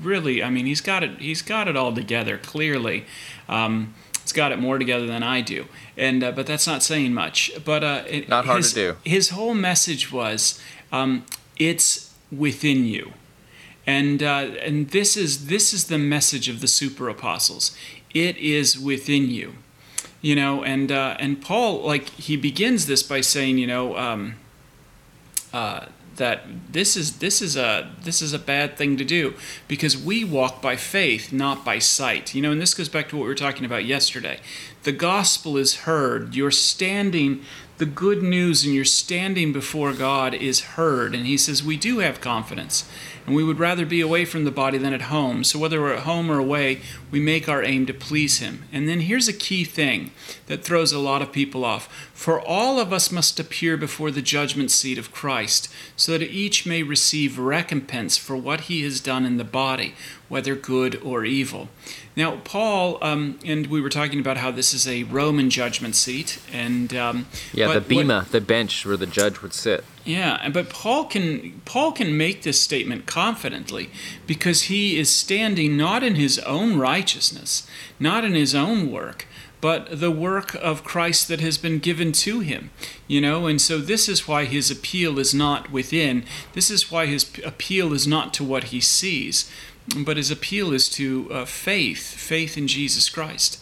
Really, 0.00 0.42
I 0.42 0.50
mean, 0.50 0.66
he's 0.66 0.80
got 0.80 1.04
it. 1.04 1.18
He's 1.20 1.40
got 1.40 1.68
it 1.68 1.76
all 1.76 1.94
together. 1.94 2.36
Clearly, 2.36 3.04
um, 3.48 3.94
he's 4.22 4.32
got 4.32 4.50
it 4.50 4.58
more 4.58 4.76
together 4.76 5.06
than 5.06 5.22
I 5.22 5.40
do 5.40 5.66
and 5.96 6.24
uh, 6.24 6.32
but 6.32 6.46
that's 6.46 6.66
not 6.66 6.82
saying 6.82 7.14
much. 7.14 7.52
But 7.64 7.84
uh, 7.84 8.04
it, 8.06 8.28
not 8.28 8.46
hard 8.46 8.58
his, 8.58 8.72
to 8.72 8.74
do. 8.74 8.96
His 9.04 9.30
whole 9.30 9.54
message 9.54 10.12
was, 10.12 10.60
um, 10.92 11.24
"It's 11.58 12.14
within 12.32 12.84
you," 12.84 13.12
and 13.86 14.22
uh, 14.22 14.50
and 14.62 14.90
this 14.90 15.16
is 15.16 15.46
this 15.46 15.72
is 15.72 15.86
the 15.86 15.98
message 15.98 16.48
of 16.48 16.60
the 16.60 16.68
super 16.68 17.08
apostles. 17.08 17.76
It 18.12 18.36
is 18.38 18.78
within 18.78 19.30
you, 19.30 19.54
you 20.20 20.34
know. 20.34 20.64
And 20.64 20.90
uh, 20.90 21.16
and 21.18 21.42
Paul, 21.42 21.82
like 21.82 22.08
he 22.10 22.36
begins 22.36 22.86
this 22.86 23.02
by 23.02 23.20
saying, 23.20 23.58
you 23.58 23.66
know. 23.66 23.96
Um, 23.96 24.36
uh, 25.52 25.86
that 26.16 26.42
this 26.70 26.96
is 26.96 27.18
this 27.18 27.42
is 27.42 27.56
a 27.56 27.90
this 28.02 28.22
is 28.22 28.32
a 28.32 28.38
bad 28.38 28.76
thing 28.76 28.96
to 28.96 29.04
do 29.04 29.34
because 29.68 29.96
we 29.96 30.24
walk 30.24 30.62
by 30.62 30.76
faith 30.76 31.32
not 31.32 31.64
by 31.64 31.78
sight 31.78 32.34
you 32.34 32.42
know 32.42 32.52
and 32.52 32.60
this 32.60 32.74
goes 32.74 32.88
back 32.88 33.08
to 33.08 33.16
what 33.16 33.22
we 33.22 33.28
were 33.28 33.34
talking 33.34 33.64
about 33.64 33.84
yesterday 33.84 34.38
the 34.84 34.92
gospel 34.92 35.56
is 35.56 35.76
heard 35.78 36.34
you're 36.34 36.50
standing 36.50 37.42
the 37.76 37.86
good 37.86 38.22
news 38.22 38.64
and 38.64 38.74
you're 38.74 38.84
standing 38.84 39.52
before 39.52 39.92
God 39.92 40.32
is 40.32 40.60
heard. 40.60 41.14
And 41.14 41.26
he 41.26 41.36
says 41.36 41.62
we 41.62 41.76
do 41.76 41.98
have 41.98 42.20
confidence 42.20 42.88
and 43.26 43.34
we 43.34 43.42
would 43.42 43.58
rather 43.58 43.84
be 43.84 44.00
away 44.00 44.24
from 44.24 44.44
the 44.44 44.50
body 44.50 44.78
than 44.78 44.92
at 44.92 45.02
home. 45.02 45.42
So 45.44 45.58
whether 45.58 45.80
we're 45.80 45.94
at 45.94 46.04
home 46.04 46.30
or 46.30 46.38
away 46.38 46.82
we 47.10 47.20
make 47.20 47.48
our 47.48 47.62
aim 47.62 47.86
to 47.86 47.94
please 47.94 48.38
him. 48.38 48.64
And 48.72 48.88
then 48.88 49.00
here's 49.00 49.28
a 49.28 49.32
key 49.32 49.64
thing 49.64 50.12
that 50.46 50.62
throws 50.62 50.92
a 50.92 50.98
lot 50.98 51.22
of 51.22 51.32
people 51.32 51.64
off. 51.64 51.86
For 52.12 52.40
all 52.40 52.78
of 52.78 52.92
us 52.92 53.10
must 53.10 53.40
appear 53.40 53.76
before 53.76 54.10
the 54.10 54.22
judgment 54.22 54.70
seat 54.70 54.98
of 54.98 55.12
Christ 55.12 55.72
so 55.96 56.12
that 56.12 56.22
each 56.22 56.66
may 56.66 56.82
receive 56.82 57.38
recompense 57.38 58.16
for 58.16 58.36
what 58.36 58.62
he 58.62 58.82
has 58.82 59.00
done 59.00 59.24
in 59.24 59.36
the 59.36 59.44
body 59.44 59.94
whether 60.34 60.54
good 60.54 61.00
or 61.02 61.24
evil 61.24 61.68
now, 62.16 62.36
Paul, 62.44 62.98
um, 63.02 63.40
and 63.44 63.66
we 63.66 63.80
were 63.80 63.88
talking 63.88 64.20
about 64.20 64.36
how 64.36 64.52
this 64.52 64.72
is 64.72 64.86
a 64.86 65.02
Roman 65.04 65.50
judgment 65.50 65.96
seat, 65.96 66.40
and 66.52 66.94
um, 66.94 67.26
yeah, 67.52 67.72
the 67.72 67.80
bema, 67.80 68.18
what, 68.18 68.30
the 68.30 68.40
bench 68.40 68.86
where 68.86 68.96
the 68.96 69.06
judge 69.06 69.42
would 69.42 69.52
sit. 69.52 69.84
Yeah, 70.04 70.48
but 70.50 70.70
Paul 70.70 71.06
can 71.06 71.60
Paul 71.64 71.90
can 71.90 72.16
make 72.16 72.42
this 72.42 72.60
statement 72.60 73.06
confidently 73.06 73.90
because 74.28 74.64
he 74.64 74.96
is 74.96 75.10
standing 75.10 75.76
not 75.76 76.04
in 76.04 76.14
his 76.14 76.38
own 76.40 76.78
righteousness, 76.78 77.66
not 77.98 78.22
in 78.22 78.34
his 78.34 78.54
own 78.54 78.92
work, 78.92 79.26
but 79.60 79.98
the 79.98 80.12
work 80.12 80.54
of 80.56 80.84
Christ 80.84 81.26
that 81.26 81.40
has 81.40 81.58
been 81.58 81.80
given 81.80 82.12
to 82.12 82.40
him. 82.40 82.70
You 83.08 83.20
know, 83.20 83.48
and 83.48 83.60
so 83.60 83.78
this 83.78 84.08
is 84.08 84.28
why 84.28 84.44
his 84.44 84.70
appeal 84.70 85.18
is 85.18 85.34
not 85.34 85.72
within. 85.72 86.24
This 86.52 86.70
is 86.70 86.92
why 86.92 87.06
his 87.06 87.28
appeal 87.44 87.92
is 87.92 88.06
not 88.06 88.32
to 88.34 88.44
what 88.44 88.64
he 88.64 88.80
sees, 88.80 89.50
but 90.04 90.16
his 90.16 90.30
appeal 90.30 90.72
is 90.72 90.88
to 90.90 91.28
uh, 91.30 91.44
faith, 91.44 92.14
faith 92.14 92.56
in 92.56 92.66
Jesus 92.68 93.08
Christ. 93.10 93.60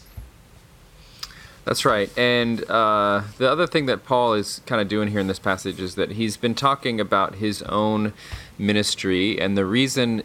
That's 1.64 1.84
right. 1.84 2.10
And 2.18 2.68
uh, 2.68 3.22
the 3.38 3.50
other 3.50 3.66
thing 3.66 3.86
that 3.86 4.04
Paul 4.04 4.34
is 4.34 4.60
kind 4.66 4.80
of 4.80 4.88
doing 4.88 5.08
here 5.08 5.20
in 5.20 5.28
this 5.28 5.38
passage 5.38 5.80
is 5.80 5.94
that 5.94 6.12
he's 6.12 6.36
been 6.36 6.54
talking 6.54 7.00
about 7.00 7.36
his 7.36 7.62
own 7.62 8.12
ministry, 8.58 9.40
and 9.40 9.56
the 9.56 9.64
reason 9.64 10.24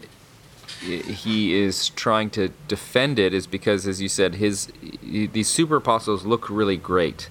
he 0.80 1.54
is 1.54 1.88
trying 1.90 2.30
to 2.30 2.48
defend 2.66 3.18
it 3.18 3.34
is 3.34 3.46
because, 3.46 3.86
as 3.86 4.00
you 4.00 4.08
said, 4.08 4.36
his 4.36 4.72
these 5.02 5.48
super 5.48 5.76
apostles 5.76 6.24
look 6.24 6.50
really 6.50 6.76
great. 6.76 7.28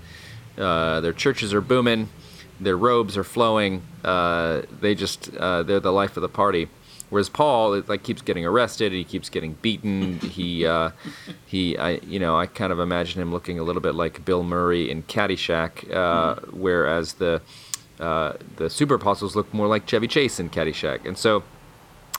Uh, 0.57 0.99
their 1.01 1.13
churches 1.13 1.53
are 1.53 1.61
booming, 1.61 2.09
their 2.59 2.77
robes 2.77 3.17
are 3.17 3.23
flowing. 3.23 3.83
Uh, 4.03 4.61
they 4.81 4.95
just 4.95 5.35
uh, 5.35 5.63
they're 5.63 5.79
the 5.79 5.91
life 5.91 6.17
of 6.17 6.21
the 6.21 6.29
party. 6.29 6.67
Whereas 7.09 7.29
Paul, 7.29 7.73
it, 7.73 7.87
like, 7.87 8.03
keeps 8.03 8.21
getting 8.21 8.45
arrested. 8.45 8.91
He 8.91 9.03
keeps 9.03 9.29
getting 9.29 9.53
beaten. 9.61 10.19
he, 10.19 10.65
uh, 10.65 10.91
he, 11.45 11.77
I, 11.77 11.91
you 12.05 12.19
know, 12.19 12.37
I 12.37 12.47
kind 12.47 12.73
of 12.73 12.79
imagine 12.79 13.21
him 13.21 13.31
looking 13.31 13.59
a 13.59 13.63
little 13.63 13.81
bit 13.81 13.95
like 13.95 14.25
Bill 14.25 14.43
Murray 14.43 14.89
in 14.91 15.03
Caddyshack, 15.03 15.93
uh, 15.93 16.35
whereas 16.51 17.13
the 17.13 17.41
uh, 17.99 18.33
the 18.57 18.69
super 18.69 18.93
apostles 18.95 19.35
look 19.35 19.51
more 19.53 19.67
like 19.67 19.87
Chevy 19.87 20.07
Chase 20.07 20.39
in 20.39 20.49
Caddyshack. 20.49 21.05
And 21.05 21.17
so 21.17 21.43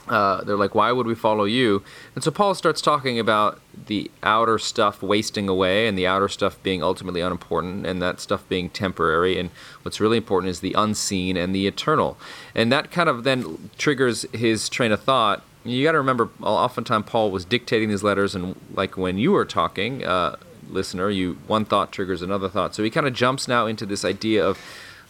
uh, 0.09 0.43
they're 0.43 0.57
like, 0.57 0.75
why 0.75 0.91
would 0.91 1.05
we 1.05 1.15
follow 1.15 1.45
you? 1.45 1.83
And 2.15 2.23
so 2.23 2.31
Paul 2.31 2.55
starts 2.55 2.81
talking 2.81 3.19
about 3.19 3.59
the 3.87 4.09
outer 4.23 4.57
stuff 4.57 5.01
wasting 5.01 5.47
away 5.47 5.87
and 5.87 5.97
the 5.97 6.07
outer 6.07 6.27
stuff 6.27 6.61
being 6.63 6.83
ultimately 6.83 7.21
unimportant 7.21 7.85
and 7.85 8.01
that 8.01 8.19
stuff 8.19 8.47
being 8.49 8.69
temporary. 8.69 9.39
And 9.39 9.51
what's 9.83 9.99
really 9.99 10.17
important 10.17 10.49
is 10.49 10.59
the 10.59 10.73
unseen 10.73 11.37
and 11.37 11.53
the 11.53 11.67
eternal. 11.67 12.17
And 12.55 12.71
that 12.71 12.91
kind 12.91 13.07
of 13.07 13.23
then 13.23 13.69
triggers 13.77 14.25
his 14.33 14.67
train 14.67 14.91
of 14.91 15.01
thought. 15.01 15.43
You 15.63 15.83
got 15.83 15.91
to 15.91 15.99
remember, 15.99 16.29
oftentimes 16.41 17.05
Paul 17.07 17.31
was 17.31 17.45
dictating 17.45 17.89
these 17.89 18.01
letters, 18.01 18.33
and 18.33 18.55
like 18.73 18.97
when 18.97 19.17
you 19.17 19.33
were 19.33 19.45
talking, 19.45 20.03
uh, 20.05 20.37
listener, 20.69 21.09
you 21.09 21.37
one 21.47 21.65
thought 21.65 21.91
triggers 21.91 22.21
another 22.21 22.49
thought. 22.49 22.73
So 22.75 22.83
he 22.83 22.89
kind 22.89 23.07
of 23.07 23.13
jumps 23.13 23.47
now 23.47 23.65
into 23.65 23.85
this 23.85 24.05
idea 24.05 24.45
of 24.45 24.57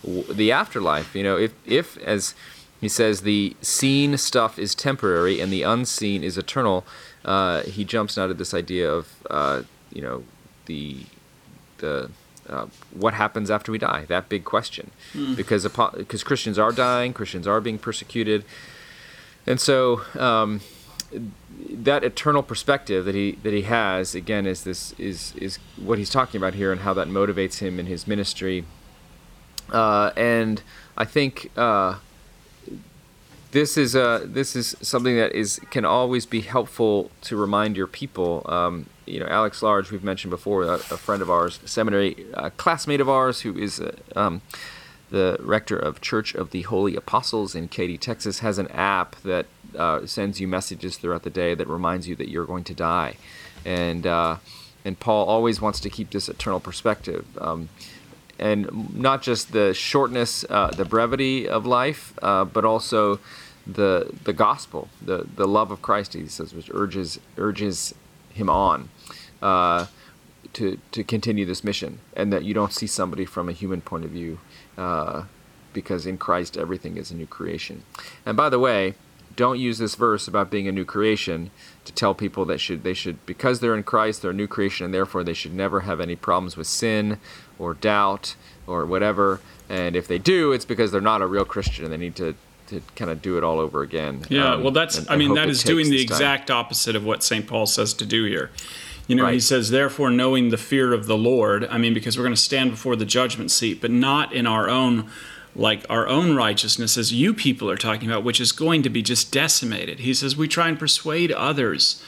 the 0.04 0.52
afterlife. 0.52 1.16
You 1.16 1.24
know, 1.24 1.38
if 1.38 1.54
if 1.66 1.98
as 2.00 2.34
he 2.80 2.88
says 2.88 3.22
the 3.22 3.56
seen 3.62 4.18
stuff 4.18 4.58
is 4.58 4.74
temporary 4.74 5.40
and 5.40 5.52
the 5.52 5.64
unseen 5.64 6.24
is 6.24 6.38
eternal. 6.38 6.86
Uh, 7.26 7.62
he 7.64 7.84
jumps 7.84 8.18
out 8.18 8.30
of 8.30 8.38
this 8.38 8.54
idea 8.54 8.90
of 8.90 9.08
uh, 9.30 9.64
you 9.92 10.02
know 10.02 10.24
the 10.66 11.06
the 11.80 12.10
uh, 12.50 12.68
what 12.92 13.14
happens 13.14 13.52
after 13.52 13.72
we 13.72 13.78
die 13.78 14.06
that 14.06 14.30
big 14.30 14.44
question 14.44 14.92
mm. 15.14 15.36
because 15.36 15.64
because 15.96 16.24
Christians 16.24 16.58
are 16.58 16.72
dying 16.72 17.14
Christians 17.14 17.48
are 17.48 17.62
being 17.62 17.78
persecuted 17.78 18.44
and 19.46 19.60
so 19.60 20.02
um, 20.18 20.62
that 21.70 22.04
eternal 22.04 22.42
perspective 22.42 23.06
that 23.06 23.16
he 23.16 23.34
that 23.44 23.54
he 23.54 23.64
has 23.64 24.16
again 24.16 24.46
is 24.48 24.64
this 24.64 24.94
is 24.94 25.34
is 25.36 25.58
what 25.78 25.98
he's 25.98 26.10
talking 26.10 26.40
about 26.40 26.54
here 26.54 26.72
and 26.72 26.82
how 26.82 26.94
that 26.94 27.08
motivates 27.08 27.60
him 27.60 27.80
in 27.80 27.86
his 27.86 28.08
ministry 28.08 28.66
uh, 29.72 30.12
and 30.18 30.64
I 30.98 31.06
think 31.06 31.52
uh, 31.56 32.00
this 33.52 33.78
is 33.78 33.96
uh, 33.96 34.26
this 34.26 34.56
is 34.56 34.76
something 34.82 35.16
that 35.16 35.34
is 35.34 35.60
can 35.72 35.86
always 35.86 36.26
be 36.26 36.42
helpful 36.42 37.12
to 37.22 37.36
remind 37.36 37.76
your 37.78 37.88
people. 37.88 38.46
Um, 38.46 38.86
you 39.06 39.20
know, 39.20 39.26
Alex 39.28 39.64
Large, 39.64 39.92
we've 39.92 40.04
mentioned 40.04 40.30
before, 40.30 40.64
a, 40.64 40.74
a 40.74 40.80
friend 40.80 41.22
of 41.22 41.30
ours, 41.30 41.60
seminary 41.66 42.28
a 42.34 42.52
classmate 42.52 43.02
of 43.02 43.10
ours, 43.10 43.42
who 43.42 43.58
is 43.58 43.80
uh, 43.80 43.96
um, 44.16 44.42
the 45.10 45.38
rector 45.40 45.78
of 45.78 46.00
Church 46.00 46.36
of 46.36 46.52
the 46.52 46.62
Holy 46.64 46.96
Apostles 46.96 47.56
in 47.56 47.68
Katy, 47.68 47.98
Texas, 47.98 48.40
has 48.40 48.60
an 48.60 48.68
app 48.68 49.16
that 49.24 49.48
uh, 49.76 50.06
sends 50.06 50.40
you 50.40 50.48
messages 50.48 50.98
throughout 50.98 51.24
the 51.24 51.32
day 51.32 51.56
that 51.56 51.68
reminds 51.68 52.08
you 52.08 52.16
that 52.18 52.30
you're 52.30 52.46
going 52.46 52.64
to 52.66 52.76
die, 52.76 53.16
and 53.66 54.06
and 54.86 55.00
Paul 55.00 55.28
always 55.28 55.60
wants 55.60 55.80
to 55.82 55.90
keep 55.90 56.12
this 56.12 56.30
eternal 56.30 56.60
perspective. 56.60 57.26
Um, 57.40 57.70
and 58.40 58.96
not 58.96 59.22
just 59.22 59.52
the 59.52 59.74
shortness, 59.74 60.46
uh, 60.50 60.72
the 60.72 60.86
brevity 60.86 61.48
of 61.48 61.66
life, 61.66 62.14
uh, 62.22 62.46
but 62.46 62.66
also 62.66 63.20
the 63.68 64.12
the 64.24 64.34
gospel, 64.34 64.88
the 65.02 65.28
the 65.36 65.48
love 65.48 65.72
of 65.72 65.82
Christ. 65.82 66.14
He 66.14 66.28
says, 66.28 66.54
which 66.54 66.70
urges 66.74 67.20
urges 67.38 67.94
him 68.34 68.50
on 68.50 68.90
uh, 69.42 69.88
to 70.54 70.80
to 70.92 71.04
continue 71.04 71.46
this 71.46 71.64
mission, 71.64 72.00
and 72.16 72.32
that 72.34 72.44
you 72.44 72.54
don't 72.54 72.74
see 72.74 72.88
somebody 72.88 73.26
from 73.26 73.50
a 73.50 73.54
human 73.54 73.82
point 73.82 74.06
of 74.06 74.12
view, 74.12 74.40
uh, 74.78 75.24
because 75.74 76.06
in 76.06 76.18
Christ 76.18 76.58
everything 76.58 76.98
is 76.98 77.12
a 77.12 77.16
new 77.16 77.28
creation. 77.28 77.84
And 78.26 78.36
by 78.36 78.50
the 78.50 78.60
way, 78.60 78.96
don't 79.36 79.60
use 79.60 79.78
this 79.78 79.96
verse 79.96 80.28
about 80.28 80.52
being 80.52 80.68
a 80.68 80.72
new 80.72 80.84
creation 80.84 81.50
to 81.86 81.94
tell 81.94 82.14
people 82.14 82.44
that 82.46 82.60
should 82.60 82.84
they 82.84 82.94
should 82.94 83.26
because 83.26 83.60
they're 83.60 83.76
in 83.76 83.84
Christ 83.84 84.22
they're 84.22 84.32
a 84.32 84.34
new 84.34 84.48
creation 84.48 84.84
and 84.84 84.94
therefore 84.94 85.24
they 85.24 85.34
should 85.34 85.54
never 85.54 85.80
have 85.82 86.02
any 86.02 86.16
problems 86.16 86.58
with 86.58 86.68
sin 86.68 87.20
or 87.60 87.74
doubt 87.76 88.36
or 88.66 88.86
whatever. 88.86 89.42
And 89.70 89.96
if 89.96 90.08
they 90.08 90.18
do, 90.18 90.52
it's 90.52 90.66
because 90.66 90.92
they're 90.92 91.02
not 91.02 91.22
a 91.22 91.28
real 91.28 91.46
Christian 91.46 91.84
and 91.86 91.94
they 91.94 91.98
need 91.98 92.16
to 92.16 92.36
to 92.68 92.82
kind 92.96 93.10
of 93.10 93.20
do 93.20 93.36
it 93.36 93.44
all 93.44 93.60
over 93.60 93.82
again. 93.82 94.22
Yeah, 94.30 94.54
um, 94.54 94.62
well, 94.64 94.72
that's 94.72 95.00
and, 95.00 95.10
I 95.10 95.16
mean 95.18 95.34
that 95.34 95.50
is 95.50 95.64
doing 95.64 95.90
the 95.90 96.00
exact 96.00 96.48
time. 96.48 96.58
opposite 96.58 96.96
of 96.96 97.04
what 97.04 97.24
St. 97.24 97.48
Paul 97.48 97.66
says 97.66 97.96
to 97.96 98.06
do 98.06 98.26
here. 98.26 98.52
You 99.08 99.16
know, 99.16 99.24
Right. 99.24 99.34
he 99.34 99.40
says, 99.40 99.72
therefore, 99.72 100.12
knowing 100.12 100.50
the 100.50 100.58
fear 100.58 100.94
of 100.94 101.08
the 101.08 101.18
Lord. 101.18 101.66
I 101.66 101.80
mean, 101.80 101.96
because 101.96 102.16
we're 102.16 102.26
going 102.26 102.36
to 102.36 102.40
stand 102.40 102.70
before 102.70 102.96
the 102.96 103.06
judgment 103.06 103.50
seat, 103.50 103.82
but 103.82 103.90
not 103.90 104.32
in 104.34 104.46
our 104.46 104.70
own, 104.70 105.10
like 105.56 105.84
our 105.90 106.08
own 106.08 106.36
righteousness, 106.36 106.96
as 106.96 107.12
you 107.12 107.34
people 107.34 107.72
are 107.72 107.76
talking 107.76 108.08
about, 108.08 108.24
which 108.24 108.40
is 108.40 108.52
going 108.52 108.84
to 108.84 108.90
be 108.90 109.02
just 109.02 109.32
decimated. 109.32 110.02
He 110.02 110.14
says, 110.14 110.38
we 110.38 110.48
try 110.48 110.68
and 110.70 110.78
persuade 110.78 111.32
others. 111.32 112.04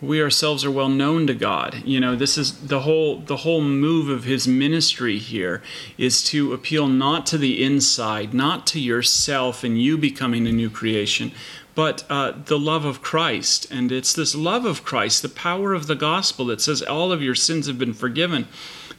We 0.00 0.20
ourselves 0.20 0.64
are 0.64 0.70
well 0.70 0.88
known 0.88 1.26
to 1.28 1.34
God. 1.34 1.82
You 1.84 2.00
know, 2.00 2.14
this 2.16 2.36
is 2.36 2.66
the 2.66 2.80
whole 2.80 3.20
the 3.20 3.38
whole 3.38 3.62
move 3.62 4.08
of 4.08 4.24
his 4.24 4.46
ministry 4.46 5.18
here 5.18 5.62
is 5.96 6.22
to 6.24 6.52
appeal 6.52 6.88
not 6.88 7.26
to 7.26 7.38
the 7.38 7.64
inside, 7.64 8.34
not 8.34 8.66
to 8.68 8.80
yourself 8.80 9.64
and 9.64 9.80
you 9.80 9.96
becoming 9.96 10.46
a 10.46 10.52
new 10.52 10.68
creation, 10.68 11.32
but 11.74 12.04
uh, 12.10 12.32
the 12.44 12.58
love 12.58 12.84
of 12.84 13.02
Christ. 13.02 13.70
And 13.70 13.90
it's 13.90 14.12
this 14.12 14.34
love 14.34 14.64
of 14.64 14.84
Christ, 14.84 15.22
the 15.22 15.28
power 15.28 15.72
of 15.72 15.86
the 15.86 15.94
gospel 15.94 16.46
that 16.46 16.60
says 16.60 16.82
all 16.82 17.12
of 17.12 17.22
your 17.22 17.34
sins 17.34 17.66
have 17.66 17.78
been 17.78 17.94
forgiven, 17.94 18.46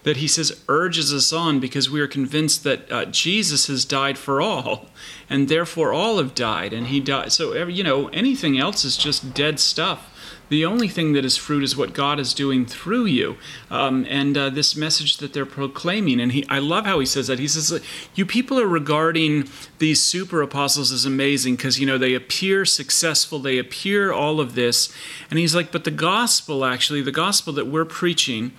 that 0.03 0.17
he 0.17 0.27
says 0.27 0.61
urges 0.67 1.13
us 1.13 1.31
on 1.33 1.59
because 1.59 1.89
we 1.89 2.01
are 2.01 2.07
convinced 2.07 2.63
that 2.63 2.91
uh, 2.91 3.05
Jesus 3.05 3.67
has 3.67 3.85
died 3.85 4.17
for 4.17 4.41
all, 4.41 4.87
and 5.29 5.47
therefore 5.47 5.93
all 5.93 6.17
have 6.17 6.35
died, 6.35 6.73
and 6.73 6.87
he 6.87 6.99
died. 6.99 7.31
So, 7.31 7.53
you 7.65 7.83
know, 7.83 8.07
anything 8.09 8.57
else 8.57 8.85
is 8.85 8.97
just 8.97 9.33
dead 9.33 9.59
stuff. 9.59 10.11
The 10.49 10.65
only 10.65 10.87
thing 10.87 11.13
that 11.13 11.25
is 11.25 11.37
fruit 11.37 11.63
is 11.63 11.75
what 11.75 11.93
God 11.93 12.19
is 12.19 12.33
doing 12.33 12.65
through 12.65 13.05
you, 13.05 13.37
um, 13.71 14.05
and 14.07 14.37
uh, 14.37 14.49
this 14.51 14.75
message 14.75 15.17
that 15.17 15.33
they're 15.33 15.45
proclaiming. 15.45 16.19
And 16.19 16.31
he, 16.31 16.45
I 16.47 16.59
love 16.59 16.85
how 16.85 16.99
he 16.99 17.05
says 17.05 17.27
that. 17.27 17.39
He 17.39 17.47
says, 17.47 17.81
"You 18.13 18.25
people 18.25 18.59
are 18.59 18.67
regarding 18.67 19.49
these 19.79 20.03
super 20.03 20.41
apostles 20.43 20.91
as 20.91 21.05
amazing 21.05 21.55
because 21.55 21.79
you 21.79 21.87
know 21.87 21.97
they 21.97 22.13
appear 22.13 22.63
successful, 22.63 23.39
they 23.39 23.57
appear 23.57 24.11
all 24.11 24.39
of 24.39 24.53
this." 24.53 24.93
And 25.31 25.39
he's 25.39 25.55
like, 25.55 25.71
"But 25.71 25.83
the 25.83 25.91
gospel, 25.91 26.63
actually, 26.63 27.01
the 27.01 27.11
gospel 27.11 27.51
that 27.53 27.67
we're 27.67 27.85
preaching." 27.85 28.51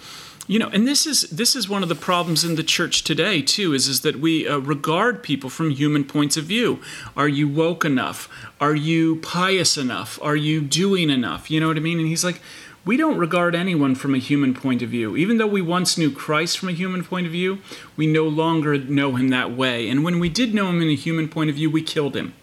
You 0.47 0.59
know 0.59 0.69
and 0.69 0.87
this 0.87 1.07
is 1.07 1.23
this 1.23 1.57
is 1.57 1.69
one 1.69 1.83
of 1.83 1.89
the 1.89 1.95
problems 1.95 2.45
in 2.45 2.55
the 2.55 2.63
church 2.63 3.03
today 3.03 3.43
too 3.43 3.73
is 3.73 3.89
is 3.89 4.01
that 4.03 4.17
we 4.21 4.47
uh, 4.47 4.59
regard 4.59 5.23
people 5.23 5.51
from 5.51 5.71
human 5.71 6.05
points 6.05 6.37
of 6.37 6.45
view. 6.45 6.81
Are 7.17 7.29
you 7.29 7.49
woke 7.49 7.85
enough? 7.85 8.29
Are 8.61 8.75
you 8.75 9.17
pious 9.17 9.77
enough? 9.77 10.19
Are 10.23 10.37
you 10.37 10.61
doing 10.61 11.11
enough? 11.11 11.51
You 11.51 11.61
know 11.61 11.69
what 11.69 11.77
i 11.77 11.81
mean? 11.81 11.99
And 11.99 12.09
he's 12.09 12.25
like 12.25 12.41
we 12.85 12.97
don't 12.97 13.19
regard 13.19 13.57
anyone 13.57 13.97
from 13.97 14.15
a 14.15 14.19
human 14.19 14.55
point 14.55 14.81
of 14.81 14.91
view. 14.91 15.17
Even 15.17 15.39
though 15.39 15.47
we 15.49 15.61
once 15.63 15.99
knew 15.99 16.11
christ 16.13 16.57
from 16.59 16.69
a 16.69 16.73
human 16.73 17.03
point 17.03 17.27
of 17.27 17.33
view 17.33 17.59
we 17.97 18.07
no 18.07 18.29
longer 18.29 18.79
know 18.79 19.17
him 19.17 19.29
that 19.31 19.51
way. 19.53 19.89
And 19.89 20.05
when 20.05 20.21
we 20.21 20.29
did 20.29 20.55
know 20.55 20.69
him 20.69 20.81
in 20.81 20.89
a 20.89 20.95
human 20.95 21.29
point 21.29 21.51
of 21.51 21.57
view 21.57 21.71
we 21.71 21.83
killed 21.83 22.15
him. 22.15 22.35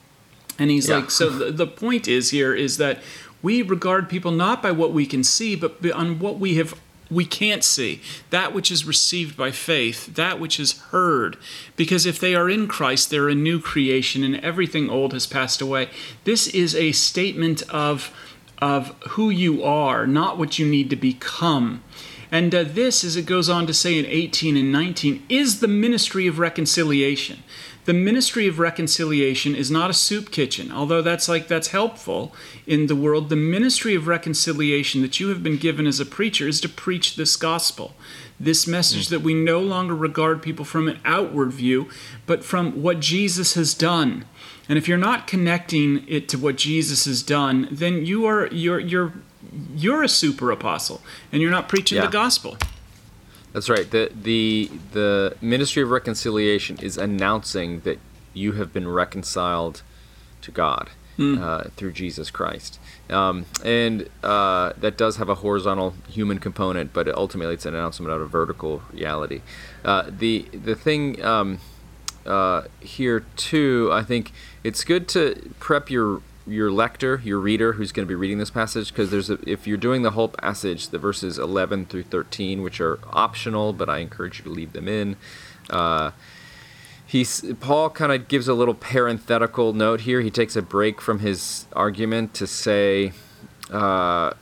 And 0.59 0.69
he's 0.69 0.87
Yeah. 0.89 0.97
like, 0.97 1.11
so 1.11 1.29
the, 1.29 1.51
the 1.51 1.65
point 1.65 2.07
is 2.07 2.29
here 2.29 2.53
is 2.53 2.77
that 2.77 3.01
we 3.41 3.61
regard 3.61 4.07
people 4.07 4.31
not 4.31 4.61
by 4.61 4.71
what 4.71 4.93
we 4.93 5.05
can 5.05 5.23
see, 5.23 5.55
but 5.55 5.73
on 5.91 6.19
what 6.19 6.39
we 6.39 6.55
have 6.55 6.75
we 7.13 7.25
can't 7.25 7.63
see. 7.63 8.01
That 8.29 8.53
which 8.53 8.71
is 8.71 8.85
received 8.85 9.37
by 9.37 9.51
faith 9.51 10.15
that 10.15 10.39
which 10.39 10.59
is 10.59 10.79
heard. 10.91 11.37
Because 11.75 12.05
if 12.05 12.19
they 12.19 12.35
are 12.35 12.49
in 12.49 12.67
christ 12.67 13.09
they're 13.09 13.29
a 13.29 13.35
new 13.35 13.59
creation 13.59 14.23
and 14.23 14.35
everything 14.37 14.89
old 14.89 15.13
has 15.13 15.25
passed 15.25 15.61
away. 15.61 15.89
This 16.23 16.47
is 16.47 16.75
a 16.75 16.91
statement 16.91 17.63
of 17.69 18.13
of 18.59 18.95
who 19.09 19.29
you 19.29 19.63
are 19.63 20.07
not 20.07 20.37
what 20.37 20.57
you 20.57 20.65
need 20.65 20.89
to 20.89 20.95
become 20.95 21.83
and 22.33 22.55
uh, 22.55 22.63
this, 22.63 23.03
as 23.03 23.15
it 23.15 23.27
goes 23.27 23.47
on 23.47 23.67
to 23.67 23.75
say 23.75 23.95
in 23.95 24.07
18 24.07 24.57
and 24.57 24.71
19, 24.71 25.23
is 25.29 25.59
the 25.59 25.67
ministry 25.67 26.25
of 26.25 26.39
reconciliation. 26.39 27.43
The 27.85 27.93
ministry 27.93 28.47
of 28.47 28.57
reconciliation 28.57 29.55
is 29.55 29.69
not 29.69 29.91
a 29.91 29.93
soup 29.93 30.31
kitchen, 30.31 30.71
although 30.71 31.03
that's 31.03 31.29
like 31.29 31.47
that's 31.47 31.67
helpful 31.67 32.33
in 32.65 32.87
the 32.87 32.95
world. 32.95 33.29
The 33.29 33.35
ministry 33.35 33.93
of 33.93 34.07
reconciliation 34.07 35.03
that 35.03 35.19
you 35.19 35.27
have 35.27 35.43
been 35.43 35.57
given 35.57 35.85
as 35.85 35.99
a 35.99 36.07
preacher 36.07 36.47
is 36.47 36.59
to 36.61 36.69
preach 36.69 37.17
this 37.17 37.35
gospel, 37.35 37.93
this 38.39 38.65
message 38.65 39.09
that 39.09 39.21
we 39.21 39.35
no 39.35 39.59
longer 39.59 39.95
regard 39.95 40.41
people 40.41 40.65
from 40.65 40.87
an 40.87 40.99
outward 41.05 41.53
view, 41.53 41.87
but 42.25 42.43
from 42.43 42.81
what 42.81 42.99
Jesus 42.99 43.53
has 43.53 43.75
done. 43.75 44.25
And 44.67 44.79
if 44.79 44.87
you're 44.87 44.97
not 44.97 45.27
connecting 45.27 46.03
it 46.07 46.27
to 46.29 46.39
what 46.39 46.55
Jesus 46.55 47.05
has 47.05 47.21
done, 47.21 47.67
then 47.69 48.07
you 48.07 48.25
are 48.25 48.47
you're 48.47 48.79
you're 48.79 49.13
you're 49.75 50.03
a 50.03 50.09
super 50.09 50.51
apostle 50.51 51.01
and 51.31 51.41
you're 51.41 51.51
not 51.51 51.67
preaching 51.69 51.97
Yeah. 51.97 52.05
the 52.05 52.11
gospel. 52.11 52.57
That's 53.53 53.69
right. 53.69 53.89
The 53.89 54.11
the 54.19 54.71
the 54.93 55.35
ministry 55.41 55.83
of 55.83 55.89
reconciliation 55.91 56.77
is 56.81 56.97
announcing 56.97 57.81
that 57.81 57.99
you 58.33 58.53
have 58.53 58.73
been 58.73 58.87
reconciled 58.87 59.83
to 60.41 60.49
God 60.51 60.89
uh, 61.19 61.65
through 61.77 61.91
Jesus 61.91 62.31
Christ, 62.31 62.79
um, 63.11 63.45
and 63.63 64.09
uh, 64.23 64.73
that 64.77 64.97
does 64.97 65.17
have 65.17 65.29
a 65.29 65.35
horizontal 65.35 65.93
human 66.09 66.39
component, 66.39 66.91
but 66.91 67.07
ultimately 67.15 67.53
it's 67.53 67.67
an 67.67 67.75
announcement 67.75 68.11
out 68.11 68.15
of 68.15 68.21
a 68.23 68.25
vertical 68.27 68.81
reality. 68.91 69.41
Uh, 69.85 70.09
the 70.09 70.47
the 70.51 70.73
thing 70.73 71.23
um, 71.23 71.59
uh, 72.25 72.63
here 72.79 73.23
too, 73.35 73.89
I 73.93 74.01
think 74.01 74.31
it's 74.63 74.83
good 74.83 75.07
to 75.09 75.51
prep 75.59 75.91
your 75.91 76.21
your 76.45 76.71
lector, 76.71 77.21
your 77.23 77.39
reader, 77.39 77.73
who's 77.73 77.91
going 77.91 78.05
to 78.05 78.09
be 78.09 78.15
reading 78.15 78.37
this 78.37 78.49
passage, 78.49 78.89
because 78.89 79.11
there's 79.11 79.29
a, 79.29 79.37
if 79.49 79.65
you're 79.65 79.77
doing 79.77 80.01
the 80.03 80.11
whole 80.11 80.29
passage, 80.29 80.89
the 80.89 80.99
verses 80.99 81.37
11 81.37 81.85
through 81.85 82.03
13, 82.03 82.61
which 82.61 82.81
are 82.81 82.99
optional, 83.11 83.73
but 83.73 83.89
I 83.89 83.99
encourage 83.99 84.39
you 84.39 84.43
to 84.45 84.49
leave 84.49 84.73
them 84.73 84.87
in. 84.87 85.15
Uh, 85.69 86.11
he's 87.05 87.45
Paul 87.59 87.89
kind 87.89 88.11
of 88.11 88.27
gives 88.27 88.47
a 88.47 88.53
little 88.53 88.73
parenthetical 88.73 89.73
note 89.73 90.01
here. 90.01 90.21
He 90.21 90.31
takes 90.31 90.55
a 90.55 90.61
break 90.61 90.99
from 91.01 91.19
his 91.19 91.65
argument 91.73 92.33
to 92.35 92.47
say. 92.47 93.13
Uh, 93.71 94.33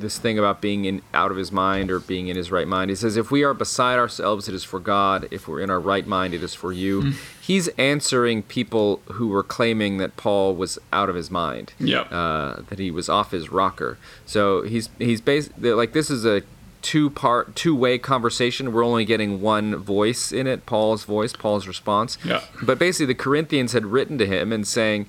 this 0.00 0.18
thing 0.18 0.38
about 0.38 0.60
being 0.60 0.84
in 0.84 1.02
out 1.12 1.30
of 1.30 1.36
his 1.36 1.50
mind 1.50 1.90
or 1.90 1.98
being 1.98 2.28
in 2.28 2.36
his 2.36 2.50
right 2.50 2.66
mind. 2.68 2.90
He 2.90 2.96
says, 2.96 3.16
"If 3.16 3.30
we 3.30 3.42
are 3.42 3.54
beside 3.54 3.98
ourselves, 3.98 4.48
it 4.48 4.54
is 4.54 4.64
for 4.64 4.80
God. 4.80 5.26
If 5.30 5.48
we're 5.48 5.60
in 5.60 5.70
our 5.70 5.80
right 5.80 6.06
mind, 6.06 6.34
it 6.34 6.42
is 6.42 6.54
for 6.54 6.72
you." 6.72 7.12
He's 7.40 7.68
answering 7.78 8.42
people 8.42 9.00
who 9.12 9.28
were 9.28 9.42
claiming 9.42 9.96
that 9.98 10.16
Paul 10.16 10.54
was 10.54 10.78
out 10.92 11.08
of 11.08 11.14
his 11.16 11.30
mind, 11.30 11.72
Yep. 11.80 12.08
uh, 12.12 12.56
that 12.68 12.78
he 12.78 12.90
was 12.90 13.08
off 13.08 13.30
his 13.30 13.50
rocker. 13.50 13.98
So 14.26 14.62
he's 14.62 14.88
he's 14.98 15.20
bas- 15.20 15.50
like 15.60 15.92
this 15.92 16.10
is 16.10 16.24
a 16.24 16.42
two 16.80 17.10
part 17.10 17.56
two 17.56 17.74
way 17.74 17.98
conversation. 17.98 18.72
We're 18.72 18.84
only 18.84 19.04
getting 19.04 19.40
one 19.40 19.74
voice 19.76 20.30
in 20.30 20.46
it, 20.46 20.64
Paul's 20.66 21.04
voice, 21.04 21.32
Paul's 21.32 21.66
response. 21.66 22.18
Yeah. 22.24 22.42
But 22.62 22.78
basically, 22.78 23.06
the 23.06 23.14
Corinthians 23.16 23.72
had 23.72 23.86
written 23.86 24.18
to 24.18 24.26
him 24.26 24.52
and 24.52 24.66
saying. 24.66 25.06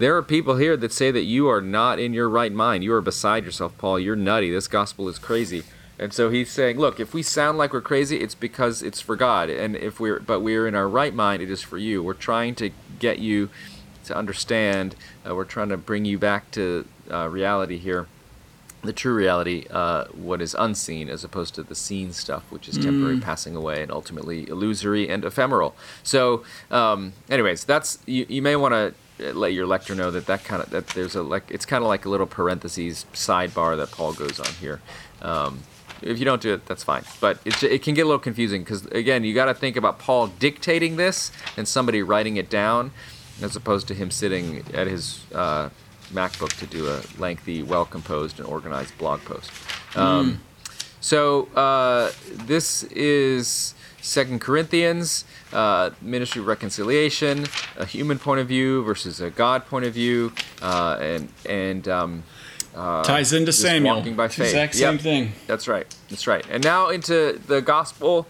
There 0.00 0.16
are 0.16 0.22
people 0.22 0.56
here 0.56 0.78
that 0.78 0.92
say 0.92 1.10
that 1.10 1.24
you 1.24 1.46
are 1.48 1.60
not 1.60 1.98
in 1.98 2.14
your 2.14 2.26
right 2.26 2.50
mind. 2.50 2.82
You 2.82 2.94
are 2.94 3.02
beside 3.02 3.44
yourself, 3.44 3.76
Paul. 3.76 4.00
You're 4.00 4.16
nutty. 4.16 4.50
This 4.50 4.66
gospel 4.66 5.10
is 5.10 5.18
crazy. 5.18 5.62
And 5.98 6.14
so 6.14 6.30
he's 6.30 6.50
saying, 6.50 6.78
look, 6.78 6.98
if 6.98 7.12
we 7.12 7.22
sound 7.22 7.58
like 7.58 7.74
we're 7.74 7.82
crazy, 7.82 8.16
it's 8.16 8.34
because 8.34 8.82
it's 8.82 9.02
for 9.02 9.14
God. 9.14 9.50
And 9.50 9.76
if 9.76 10.00
we're 10.00 10.18
but 10.18 10.40
we're 10.40 10.66
in 10.66 10.74
our 10.74 10.88
right 10.88 11.12
mind, 11.12 11.42
it 11.42 11.50
is 11.50 11.60
for 11.60 11.76
you. 11.76 12.02
We're 12.02 12.14
trying 12.14 12.54
to 12.54 12.70
get 12.98 13.18
you 13.18 13.50
to 14.04 14.16
understand. 14.16 14.96
Uh, 15.28 15.34
we're 15.34 15.44
trying 15.44 15.68
to 15.68 15.76
bring 15.76 16.06
you 16.06 16.18
back 16.18 16.50
to 16.52 16.86
uh, 17.10 17.28
reality 17.28 17.76
here, 17.76 18.06
the 18.82 18.94
true 18.94 19.14
reality, 19.14 19.66
uh, 19.70 20.04
what 20.14 20.40
is 20.40 20.56
unseen, 20.58 21.10
as 21.10 21.24
opposed 21.24 21.54
to 21.56 21.62
the 21.62 21.74
seen 21.74 22.14
stuff, 22.14 22.50
which 22.50 22.70
is 22.70 22.78
temporary, 22.78 23.20
passing 23.20 23.54
away, 23.54 23.82
and 23.82 23.92
ultimately 23.92 24.48
illusory 24.48 25.10
and 25.10 25.26
ephemeral. 25.26 25.76
So, 26.02 26.42
um, 26.70 27.12
anyways, 27.28 27.64
that's 27.64 27.98
you, 28.06 28.24
you 28.30 28.40
may 28.40 28.56
want 28.56 28.72
to 28.72 28.94
let 29.34 29.52
your 29.52 29.66
lector 29.66 29.94
know 29.94 30.10
that 30.10 30.26
that 30.26 30.44
kind 30.44 30.62
of 30.62 30.70
that 30.70 30.88
there's 30.88 31.14
a 31.14 31.22
like 31.22 31.50
it's 31.50 31.66
kind 31.66 31.82
of 31.82 31.88
like 31.88 32.04
a 32.04 32.08
little 32.08 32.26
parentheses 32.26 33.06
sidebar 33.12 33.76
that 33.76 33.90
Paul 33.90 34.12
goes 34.12 34.40
on 34.40 34.52
here. 34.60 34.80
Um, 35.22 35.60
if 36.02 36.18
you 36.18 36.24
don't 36.24 36.40
do 36.40 36.54
it, 36.54 36.66
that's 36.66 36.82
fine. 36.82 37.04
But 37.20 37.38
it, 37.44 37.62
it 37.62 37.82
can 37.82 37.94
get 37.94 38.02
a 38.02 38.06
little 38.06 38.18
confusing 38.18 38.62
because 38.62 38.86
again, 38.86 39.22
you 39.24 39.34
got 39.34 39.46
to 39.46 39.54
think 39.54 39.76
about 39.76 39.98
Paul 39.98 40.28
dictating 40.28 40.96
this 40.96 41.30
and 41.56 41.68
somebody 41.68 42.02
writing 42.02 42.36
it 42.36 42.48
down, 42.48 42.92
as 43.42 43.54
opposed 43.54 43.86
to 43.88 43.94
him 43.94 44.10
sitting 44.10 44.64
at 44.72 44.86
his 44.86 45.24
uh, 45.34 45.68
MacBook 46.12 46.58
to 46.58 46.66
do 46.66 46.88
a 46.88 47.02
lengthy, 47.18 47.62
well 47.62 47.84
composed, 47.84 48.38
and 48.38 48.48
organized 48.48 48.96
blog 48.98 49.20
post. 49.20 49.50
Um, 49.94 50.40
So 51.00 51.48
uh, 51.56 52.12
this 52.28 52.82
is 52.84 53.74
Second 54.02 54.40
Corinthians, 54.40 55.24
uh, 55.52 55.90
ministry 56.00 56.40
of 56.40 56.46
reconciliation, 56.46 57.46
a 57.76 57.84
human 57.84 58.18
point 58.18 58.40
of 58.40 58.48
view 58.48 58.82
versus 58.84 59.20
a 59.20 59.30
God 59.30 59.66
point 59.66 59.84
of 59.84 59.92
view, 59.94 60.32
uh, 60.62 60.98
and 61.00 61.28
and 61.48 61.88
um, 61.88 62.22
uh, 62.74 63.02
Ties 63.04 63.32
into 63.32 63.52
Samuel. 63.52 63.96
walking 63.96 64.14
by 64.14 64.28
faith. 64.28 64.46
Exact 64.48 64.74
Yep. 64.76 64.88
same 64.90 64.98
thing. 64.98 65.32
That's 65.46 65.66
right. 65.66 65.86
That's 66.08 66.26
right. 66.26 66.44
And 66.50 66.62
now 66.62 66.88
into 66.90 67.40
the 67.46 67.60
gospel 67.60 68.26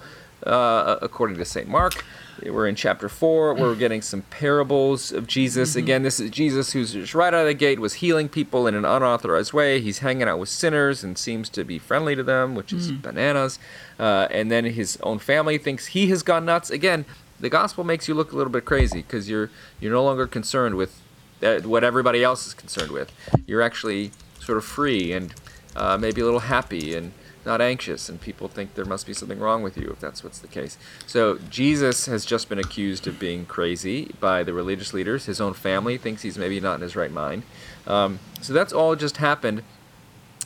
uh, 0.46 0.96
according 1.02 1.36
to 1.36 1.44
St. 1.44 1.68
Mark. 1.68 2.04
We're 2.42 2.66
in 2.66 2.74
chapter 2.74 3.08
four. 3.08 3.54
Where 3.54 3.64
we're 3.64 3.74
getting 3.74 4.02
some 4.02 4.22
parables 4.22 5.12
of 5.12 5.26
Jesus. 5.26 5.76
Again, 5.76 6.02
this 6.02 6.20
is 6.20 6.30
Jesus 6.30 6.72
who's 6.72 6.92
just 6.92 7.14
right 7.14 7.32
out 7.32 7.40
of 7.40 7.46
the 7.46 7.54
gate 7.54 7.80
was 7.80 7.94
healing 7.94 8.28
people 8.28 8.66
in 8.66 8.74
an 8.74 8.84
unauthorized 8.84 9.52
way. 9.52 9.80
He's 9.80 9.98
hanging 9.98 10.28
out 10.28 10.38
with 10.38 10.48
sinners 10.48 11.04
and 11.04 11.18
seems 11.18 11.48
to 11.50 11.64
be 11.64 11.78
friendly 11.78 12.14
to 12.16 12.22
them, 12.22 12.54
which 12.54 12.72
is 12.72 12.90
bananas. 12.92 13.58
Uh, 13.98 14.28
and 14.30 14.50
then 14.50 14.64
his 14.64 14.98
own 15.02 15.18
family 15.18 15.58
thinks 15.58 15.88
he 15.88 16.08
has 16.08 16.22
gone 16.22 16.44
nuts. 16.44 16.70
Again, 16.70 17.04
the 17.38 17.48
gospel 17.48 17.84
makes 17.84 18.08
you 18.08 18.14
look 18.14 18.32
a 18.32 18.36
little 18.36 18.52
bit 18.52 18.64
crazy 18.64 19.02
because 19.02 19.28
you're 19.28 19.50
you're 19.80 19.92
no 19.92 20.04
longer 20.04 20.26
concerned 20.26 20.76
with 20.76 21.00
uh, 21.42 21.60
what 21.60 21.84
everybody 21.84 22.22
else 22.22 22.46
is 22.46 22.54
concerned 22.54 22.90
with. 22.90 23.12
You're 23.46 23.62
actually 23.62 24.12
sort 24.40 24.58
of 24.58 24.64
free 24.64 25.12
and 25.12 25.34
uh, 25.76 25.96
maybe 25.96 26.20
a 26.20 26.24
little 26.24 26.40
happy 26.40 26.94
and 26.94 27.12
not 27.44 27.60
anxious, 27.60 28.08
and 28.08 28.20
people 28.20 28.48
think 28.48 28.74
there 28.74 28.84
must 28.84 29.06
be 29.06 29.12
something 29.12 29.38
wrong 29.38 29.62
with 29.62 29.76
you 29.76 29.90
if 29.90 30.00
that's 30.00 30.22
what's 30.22 30.38
the 30.38 30.48
case. 30.48 30.76
So 31.06 31.38
Jesus 31.48 32.06
has 32.06 32.24
just 32.24 32.48
been 32.48 32.58
accused 32.58 33.06
of 33.06 33.18
being 33.18 33.46
crazy 33.46 34.14
by 34.20 34.42
the 34.42 34.52
religious 34.52 34.92
leaders. 34.92 35.26
His 35.26 35.40
own 35.40 35.54
family 35.54 35.98
thinks 35.98 36.22
he's 36.22 36.38
maybe 36.38 36.60
not 36.60 36.74
in 36.76 36.80
his 36.82 36.96
right 36.96 37.12
mind. 37.12 37.42
Um, 37.86 38.18
so 38.40 38.52
that's 38.52 38.72
all 38.72 38.96
just 38.96 39.18
happened. 39.18 39.62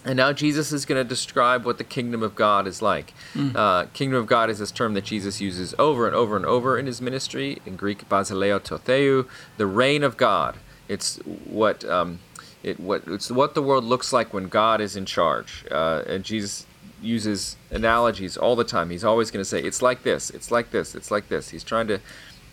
And 0.05 0.19
now 0.19 0.33
Jesus 0.35 0.71
is 0.71 0.85
going 0.85 1.03
to 1.03 1.09
describe 1.09 1.65
what 1.65 1.79
the 1.79 1.85
kingdom 1.85 2.23
of 2.23 2.35
God 2.35 2.67
is 2.67 2.83
like. 2.83 3.15
Mm. 3.33 3.57
Uh, 3.57 3.87
kingdom 3.95 4.21
of 4.21 4.27
God 4.27 4.51
is 4.51 4.59
this 4.59 4.71
term 4.71 4.93
that 4.95 5.05
Jesus 5.05 5.41
uses 5.41 5.75
over 5.79 6.07
and 6.07 6.15
over 6.15 6.37
and 6.37 6.45
over 6.45 6.79
in 6.79 6.87
his 6.87 7.01
ministry. 7.01 7.59
In 7.65 7.77
Greek, 7.77 8.07
basileia 8.09 8.63
tou 8.63 8.77
theou, 8.77 9.27
the 9.57 9.67
reign 9.67 10.03
of 10.03 10.19
God. 10.19 10.59
It's 10.89 11.17
what 11.47 11.85
um, 11.87 12.21
it 12.63 12.79
what 12.79 13.05
it's 13.07 13.31
what 13.31 13.55
the 13.55 13.63
world 13.63 13.85
looks 13.85 14.13
like 14.13 14.35
when 14.35 14.49
God 14.49 14.83
is 14.83 14.95
in 14.95 15.07
charge. 15.07 15.65
Uh, 15.71 16.03
and 16.07 16.23
Jesus 16.23 16.67
uses 17.05 17.57
analogies 17.71 18.37
all 18.37 18.57
the 18.57 18.64
time. 18.64 18.90
He's 18.90 19.05
always 19.05 19.31
going 19.31 19.40
to 19.40 19.49
say, 19.49 19.61
"It's 19.61 19.83
like 19.83 20.03
this. 20.03 20.31
It's 20.31 20.51
like 20.51 20.71
this. 20.71 20.95
It's 20.95 21.11
like 21.11 21.29
this." 21.29 21.51
He's 21.51 21.64
trying 21.64 21.87
to 21.88 22.01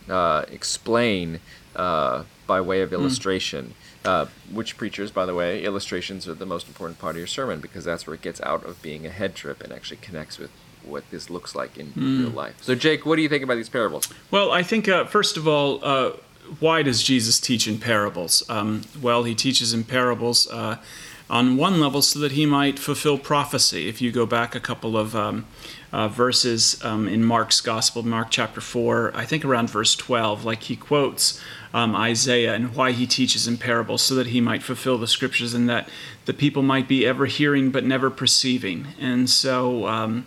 uh, 0.08 0.44
explain 0.50 1.40
uh, 1.74 2.24
by 2.46 2.60
way 2.60 2.82
of 2.82 2.90
hmm. 2.90 2.96
illustration. 2.96 3.66
Mm. 3.66 3.74
Uh, 4.04 4.26
which 4.50 4.76
preachers, 4.76 5.12
by 5.12 5.24
the 5.24 5.32
way, 5.32 5.62
illustrations 5.62 6.26
are 6.26 6.34
the 6.34 6.44
most 6.44 6.66
important 6.66 6.98
part 6.98 7.14
of 7.14 7.18
your 7.18 7.26
sermon 7.28 7.60
because 7.60 7.84
that's 7.84 8.04
where 8.04 8.14
it 8.14 8.20
gets 8.20 8.40
out 8.40 8.66
of 8.66 8.82
being 8.82 9.06
a 9.06 9.10
head 9.10 9.36
trip 9.36 9.62
and 9.62 9.72
actually 9.72 9.98
connects 9.98 10.40
with 10.40 10.50
what 10.84 11.08
this 11.12 11.30
looks 11.30 11.54
like 11.54 11.78
in 11.78 11.86
mm. 11.92 12.20
real 12.24 12.30
life. 12.30 12.56
So, 12.62 12.74
Jake, 12.74 13.06
what 13.06 13.14
do 13.14 13.22
you 13.22 13.28
think 13.28 13.44
about 13.44 13.54
these 13.54 13.68
parables? 13.68 14.12
Well, 14.32 14.50
I 14.50 14.64
think 14.64 14.88
uh, 14.88 15.04
first 15.04 15.36
of 15.36 15.46
all, 15.46 15.78
uh, 15.84 16.12
why 16.60 16.82
does 16.82 17.02
Jesus 17.02 17.40
teach 17.40 17.68
in 17.68 17.78
parables? 17.78 18.42
Um, 18.48 18.82
well, 19.00 19.24
he 19.24 19.34
teaches 19.34 19.72
in 19.72 19.84
parables 19.84 20.48
uh, 20.50 20.78
on 21.32 21.56
one 21.56 21.80
level 21.80 22.02
so 22.02 22.18
that 22.18 22.32
he 22.32 22.44
might 22.44 22.78
fulfill 22.78 23.16
prophecy. 23.16 23.88
If 23.88 24.02
you 24.02 24.12
go 24.12 24.26
back 24.26 24.54
a 24.54 24.60
couple 24.60 24.98
of 24.98 25.16
um, 25.16 25.46
uh, 25.90 26.06
verses 26.06 26.78
um, 26.84 27.08
in 27.08 27.24
Mark's 27.24 27.62
Gospel, 27.62 28.02
Mark 28.02 28.28
chapter 28.30 28.60
4, 28.60 29.12
I 29.14 29.24
think 29.24 29.42
around 29.42 29.70
verse 29.70 29.96
12, 29.96 30.44
like 30.44 30.64
he 30.64 30.76
quotes 30.76 31.40
um, 31.72 31.96
Isaiah 31.96 32.54
and 32.54 32.76
why 32.76 32.92
he 32.92 33.06
teaches 33.06 33.48
in 33.48 33.56
parables 33.56 34.02
so 34.02 34.14
that 34.14 34.26
he 34.26 34.42
might 34.42 34.62
fulfill 34.62 34.98
the 34.98 35.06
scriptures 35.06 35.54
and 35.54 35.70
that 35.70 35.88
the 36.26 36.34
people 36.34 36.62
might 36.62 36.86
be 36.86 37.06
ever 37.06 37.24
hearing 37.24 37.70
but 37.70 37.82
never 37.82 38.10
perceiving. 38.10 38.88
And 39.00 39.30
so, 39.30 39.86
um, 39.86 40.26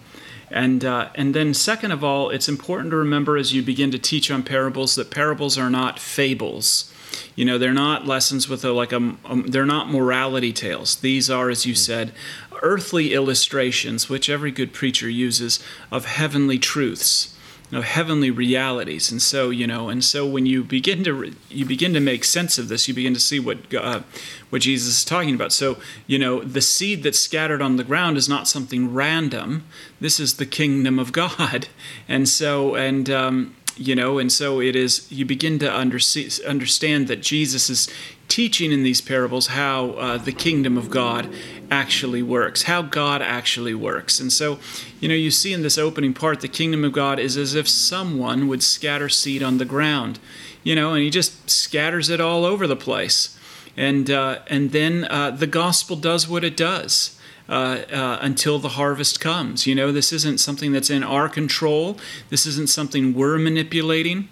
and 0.55 0.85
uh, 0.85 1.09
and 1.15 1.35
then 1.35 1.53
second 1.53 1.91
of 1.91 2.01
all, 2.01 2.29
it's 2.29 2.47
important 2.47 2.91
to 2.91 2.95
remember 2.95 3.35
as 3.35 3.53
you 3.53 3.61
begin 3.61 3.91
to 3.91 3.99
teach 3.99 4.31
on 4.31 4.41
parables 4.41 4.95
that 4.95 5.11
parables 5.11 5.57
are 5.57 5.69
not 5.69 5.99
fables. 5.99 6.91
You 7.35 7.43
know, 7.43 7.57
they're 7.57 7.73
not 7.73 8.07
lessons 8.07 8.47
with 8.47 8.63
a 8.63 8.71
like 8.71 8.93
a, 8.93 9.17
um, 9.25 9.45
they're 9.47 9.65
not 9.65 9.89
morality 9.89 10.53
tales. 10.53 10.95
These 10.95 11.29
are, 11.29 11.49
as 11.49 11.65
you 11.65 11.73
mm. 11.73 11.77
said, 11.77 12.13
earthly 12.61 13.13
illustrations, 13.13 14.07
which 14.07 14.29
every 14.29 14.51
good 14.51 14.71
preacher 14.71 15.09
uses 15.09 15.61
of 15.91 16.05
heavenly 16.05 16.57
truths 16.57 17.34
you 17.69 17.78
know, 17.78 17.82
heavenly 17.82 18.30
realities. 18.30 19.12
And 19.12 19.21
so, 19.21 19.49
you 19.49 19.65
know, 19.65 19.89
and 19.89 20.04
so 20.04 20.25
when 20.25 20.45
you 20.45 20.63
begin 20.63 21.04
to 21.04 21.34
you 21.49 21.65
begin 21.65 21.93
to 21.93 21.99
make 21.99 22.23
sense 22.23 22.58
of 22.58 22.67
this, 22.67 22.88
you 22.88 22.93
begin 22.93 23.13
to 23.13 23.19
see 23.19 23.39
what 23.39 23.73
uh, 23.73 24.01
what 24.49 24.62
Jesus 24.62 24.97
is 24.97 25.06
talking 25.06 25.34
about. 25.34 25.51
So, 25.51 25.78
you 26.06 26.19
know, 26.19 26.41
the 26.41 26.62
seed 26.62 27.04
that's 27.04 27.19
scattered 27.19 27.62
on 27.62 27.78
the 27.78 27.84
ground 27.84 28.17
is 28.17 28.30
not 28.30 28.47
something 28.47 28.93
random. 28.93 29.65
This 29.99 30.19
is 30.19 30.36
the 30.36 30.45
kingdom 30.45 30.99
of 30.99 31.12
God, 31.12 31.67
and 32.08 32.30
so 32.30 32.75
and. 32.75 33.10
Um, 33.10 33.56
you 33.77 33.95
know, 33.95 34.17
and 34.19 34.31
so 34.31 34.61
it 34.61 34.75
is. 34.75 35.11
You 35.11 35.25
begin 35.25 35.59
to 35.59 35.71
understand 35.71 37.07
that 37.07 37.21
Jesus 37.21 37.69
is 37.69 37.89
teaching 38.27 38.71
in 38.71 38.83
these 38.83 39.01
parables 39.01 39.47
how 39.47 39.91
uh, 39.91 40.17
the 40.17 40.31
kingdom 40.31 40.77
of 40.77 40.89
God 40.89 41.33
actually 41.69 42.23
works, 42.23 42.63
how 42.63 42.81
God 42.81 43.21
actually 43.21 43.73
works. 43.73 44.19
And 44.19 44.31
so, 44.31 44.59
you 44.99 45.07
know, 45.07 45.15
you 45.15 45.31
see 45.31 45.53
in 45.53 45.61
this 45.61 45.77
opening 45.77 46.13
part, 46.13 46.41
the 46.41 46.47
kingdom 46.47 46.83
of 46.83 46.93
God 46.93 47.19
is 47.19 47.38
as 47.38 47.55
if 47.55 47.67
someone 47.67 48.47
would 48.47 48.63
scatter 48.63 49.09
seed 49.09 49.43
on 49.43 49.57
the 49.57 49.65
ground, 49.65 50.19
you 50.63 50.75
know, 50.75 50.93
and 50.93 51.03
he 51.03 51.09
just 51.09 51.49
scatters 51.49 52.09
it 52.09 52.19
all 52.19 52.45
over 52.45 52.67
the 52.67 52.75
place. 52.75 53.38
And, 53.77 54.09
uh, 54.09 54.39
and 54.47 54.71
then 54.71 55.05
uh, 55.05 55.31
the 55.31 55.47
gospel 55.47 55.95
does 55.95 56.27
what 56.27 56.43
it 56.43 56.55
does. 56.55 57.14
Uh, 57.47 57.84
uh, 57.93 58.17
until 58.21 58.58
the 58.58 58.69
harvest 58.69 59.19
comes. 59.19 59.67
You 59.67 59.75
know, 59.75 59.91
this 59.91 60.12
isn't 60.12 60.39
something 60.39 60.71
that's 60.71 60.89
in 60.89 61.03
our 61.03 61.29
control. 61.29 61.95
This 62.31 62.47
isn't 62.47 62.69
something 62.69 63.13
we're 63.13 63.38
manipulating. 63.38 64.29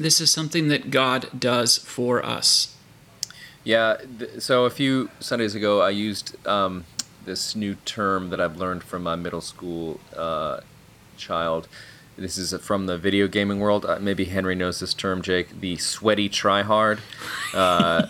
This 0.00 0.20
is 0.20 0.32
something 0.32 0.66
that 0.66 0.90
God 0.90 1.28
does 1.38 1.78
for 1.78 2.26
us. 2.26 2.74
Yeah. 3.62 3.98
Th- 4.18 4.40
so 4.40 4.64
a 4.64 4.70
few 4.70 5.10
Sundays 5.20 5.54
ago, 5.54 5.80
I 5.80 5.90
used 5.90 6.44
um, 6.44 6.86
this 7.24 7.54
new 7.54 7.76
term 7.84 8.30
that 8.30 8.40
I've 8.40 8.56
learned 8.56 8.82
from 8.82 9.04
my 9.04 9.14
middle 9.14 9.40
school 9.40 10.00
uh, 10.16 10.60
child. 11.16 11.68
This 12.16 12.36
is 12.36 12.52
from 12.60 12.86
the 12.86 12.98
video 12.98 13.28
gaming 13.28 13.60
world. 13.60 13.86
Uh, 13.86 13.98
maybe 14.00 14.24
Henry 14.24 14.56
knows 14.56 14.80
this 14.80 14.92
term, 14.92 15.22
Jake. 15.22 15.60
The 15.60 15.76
sweaty 15.76 16.28
tryhard. 16.28 16.98
Uh, 17.54 18.06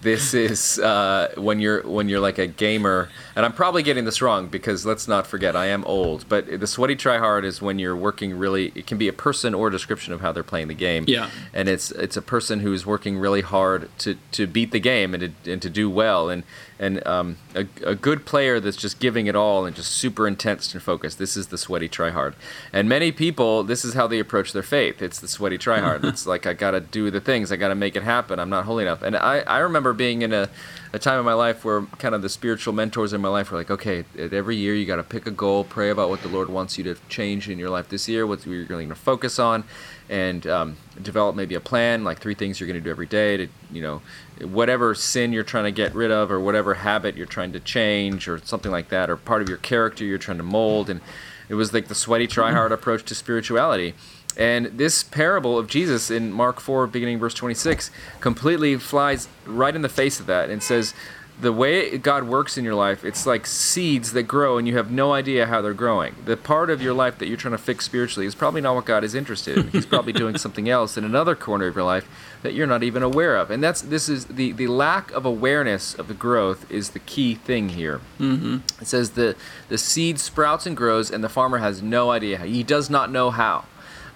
this 0.00 0.32
is 0.34 0.78
uh, 0.78 1.32
when 1.36 1.60
you're 1.60 1.82
when 1.82 2.08
you're 2.08 2.20
like 2.20 2.38
a 2.38 2.46
gamer, 2.46 3.08
and 3.34 3.44
I'm 3.44 3.52
probably 3.52 3.82
getting 3.82 4.04
this 4.04 4.22
wrong 4.22 4.48
because 4.48 4.86
let's 4.86 5.08
not 5.08 5.26
forget 5.26 5.56
I 5.56 5.66
am 5.66 5.84
old. 5.84 6.28
But 6.28 6.60
the 6.60 6.66
sweaty 6.66 6.94
tryhard 6.94 7.44
is 7.44 7.60
when 7.60 7.78
you're 7.78 7.96
working 7.96 8.38
really. 8.38 8.72
It 8.74 8.86
can 8.86 8.98
be 8.98 9.08
a 9.08 9.12
person 9.12 9.54
or 9.54 9.68
a 9.68 9.70
description 9.70 10.12
of 10.12 10.20
how 10.20 10.32
they're 10.32 10.42
playing 10.42 10.68
the 10.68 10.74
game. 10.74 11.04
Yeah. 11.08 11.30
And 11.52 11.68
it's 11.68 11.90
it's 11.90 12.16
a 12.16 12.22
person 12.22 12.60
who's 12.60 12.86
working 12.86 13.18
really 13.18 13.40
hard 13.40 13.88
to, 13.98 14.16
to 14.32 14.46
beat 14.46 14.70
the 14.70 14.80
game 14.80 15.14
and 15.14 15.34
to, 15.44 15.52
and 15.52 15.62
to 15.62 15.70
do 15.70 15.90
well. 15.90 16.28
And 16.28 16.44
and 16.78 17.04
um, 17.06 17.38
a, 17.54 17.66
a 17.84 17.94
good 17.94 18.24
player 18.24 18.60
that's 18.60 18.76
just 18.76 19.00
giving 19.00 19.26
it 19.26 19.34
all 19.34 19.66
and 19.66 19.74
just 19.74 19.90
super 19.90 20.28
intense 20.28 20.72
and 20.72 20.82
focused. 20.82 21.18
This 21.18 21.36
is 21.36 21.48
the 21.48 21.58
sweaty 21.58 21.88
tryhard. 21.88 22.34
And 22.72 22.88
many 22.88 23.10
people, 23.10 23.64
this 23.64 23.84
is 23.84 23.94
how 23.94 24.06
they 24.06 24.20
approach 24.20 24.52
their 24.52 24.62
faith. 24.62 25.02
It's 25.02 25.18
the 25.18 25.28
sweaty 25.28 25.58
tryhard. 25.58 26.04
it's 26.08 26.26
like 26.26 26.46
I 26.46 26.52
gotta 26.52 26.80
do 26.80 27.10
the 27.10 27.20
things. 27.20 27.50
I 27.50 27.56
gotta 27.56 27.74
make 27.74 27.96
it 27.96 28.04
happen. 28.04 28.38
I'm 28.38 28.50
not 28.50 28.64
holy 28.64 28.84
enough. 28.84 29.02
And 29.02 29.16
I, 29.16 29.40
I 29.40 29.58
remember 29.58 29.87
being 29.92 30.22
in 30.22 30.32
a, 30.32 30.48
a 30.92 30.98
time 30.98 31.18
in 31.18 31.24
my 31.24 31.34
life 31.34 31.64
where 31.64 31.82
kind 31.98 32.14
of 32.14 32.22
the 32.22 32.28
spiritual 32.28 32.72
mentors 32.72 33.12
in 33.12 33.20
my 33.20 33.28
life 33.28 33.50
were 33.50 33.58
like, 33.58 33.70
okay, 33.70 34.04
every 34.16 34.56
year 34.56 34.74
you 34.74 34.86
gotta 34.86 35.02
pick 35.02 35.26
a 35.26 35.30
goal, 35.30 35.64
pray 35.64 35.90
about 35.90 36.08
what 36.08 36.22
the 36.22 36.28
Lord 36.28 36.48
wants 36.48 36.78
you 36.78 36.84
to 36.84 36.96
change 37.08 37.48
in 37.48 37.58
your 37.58 37.70
life 37.70 37.88
this 37.88 38.08
year, 38.08 38.26
what 38.26 38.46
you're 38.46 38.64
going 38.64 38.88
to 38.88 38.94
focus 38.94 39.38
on, 39.38 39.64
and 40.08 40.46
um, 40.46 40.76
develop 41.02 41.36
maybe 41.36 41.54
a 41.54 41.60
plan, 41.60 42.04
like 42.04 42.18
three 42.18 42.34
things 42.34 42.60
you're 42.60 42.66
going 42.66 42.80
to 42.80 42.84
do 42.84 42.90
every 42.90 43.06
day 43.06 43.36
to, 43.36 43.48
you 43.70 43.82
know, 43.82 44.00
whatever 44.40 44.94
sin 44.94 45.32
you're 45.32 45.44
trying 45.44 45.64
to 45.64 45.72
get 45.72 45.94
rid 45.94 46.10
of 46.10 46.30
or 46.30 46.40
whatever 46.40 46.74
habit 46.74 47.16
you're 47.16 47.26
trying 47.26 47.52
to 47.52 47.60
change 47.60 48.28
or 48.28 48.38
something 48.44 48.72
like 48.72 48.88
that 48.88 49.10
or 49.10 49.16
part 49.16 49.42
of 49.42 49.48
your 49.48 49.58
character 49.58 50.04
you're 50.04 50.18
trying 50.18 50.38
to 50.38 50.42
mold 50.42 50.88
and 50.88 51.00
it 51.48 51.54
was 51.54 51.72
like 51.72 51.88
the 51.88 51.94
sweaty 51.94 52.26
try 52.26 52.52
hard 52.52 52.72
approach 52.72 53.04
to 53.04 53.14
spirituality 53.14 53.94
and 54.38 54.66
this 54.66 55.02
parable 55.02 55.58
of 55.58 55.66
Jesus 55.66 56.10
in 56.10 56.32
Mark 56.32 56.60
4 56.60 56.86
beginning 56.86 57.18
verse 57.18 57.34
26 57.34 57.90
completely 58.20 58.76
flies 58.76 59.28
right 59.44 59.74
in 59.74 59.82
the 59.82 59.88
face 59.88 60.20
of 60.20 60.26
that 60.26 60.48
and 60.48 60.62
says 60.62 60.94
the 61.40 61.52
way 61.52 61.96
God 61.98 62.24
works 62.24 62.58
in 62.58 62.64
your 62.64 62.74
life, 62.74 63.04
it's 63.04 63.24
like 63.24 63.46
seeds 63.46 64.12
that 64.12 64.24
grow 64.24 64.58
and 64.58 64.66
you 64.66 64.76
have 64.76 64.90
no 64.90 65.12
idea 65.12 65.46
how 65.46 65.62
they're 65.62 65.72
growing. 65.72 66.16
The 66.24 66.36
part 66.36 66.68
of 66.68 66.82
your 66.82 66.92
life 66.92 67.18
that 67.18 67.28
you're 67.28 67.36
trying 67.36 67.52
to 67.52 67.58
fix 67.58 67.84
spiritually 67.84 68.26
is 68.26 68.34
probably 68.34 68.60
not 68.60 68.74
what 68.74 68.86
God 68.86 69.04
is 69.04 69.14
interested 69.14 69.58
in. 69.58 69.68
He's 69.68 69.86
probably 69.86 70.12
doing 70.12 70.36
something 70.38 70.68
else 70.68 70.96
in 70.96 71.04
another 71.04 71.36
corner 71.36 71.66
of 71.66 71.76
your 71.76 71.84
life 71.84 72.08
that 72.42 72.54
you're 72.54 72.66
not 72.66 72.82
even 72.82 73.02
aware 73.02 73.36
of. 73.36 73.50
And 73.50 73.62
that's 73.62 73.82
this 73.82 74.08
is 74.08 74.26
the 74.26 74.52
the 74.52 74.66
lack 74.66 75.12
of 75.12 75.24
awareness 75.24 75.94
of 75.94 76.08
the 76.08 76.14
growth 76.14 76.68
is 76.70 76.90
the 76.90 76.98
key 77.00 77.34
thing 77.36 77.70
here. 77.70 78.00
Mm-hmm. 78.18 78.58
It 78.80 78.86
says 78.88 79.10
the 79.10 79.36
the 79.68 79.78
seed 79.78 80.18
sprouts 80.18 80.66
and 80.66 80.76
grows, 80.76 81.10
and 81.10 81.22
the 81.22 81.28
farmer 81.28 81.58
has 81.58 81.82
no 81.82 82.10
idea 82.10 82.38
how. 82.38 82.44
He 82.44 82.62
does 82.62 82.90
not 82.90 83.10
know 83.12 83.30
how. 83.30 83.64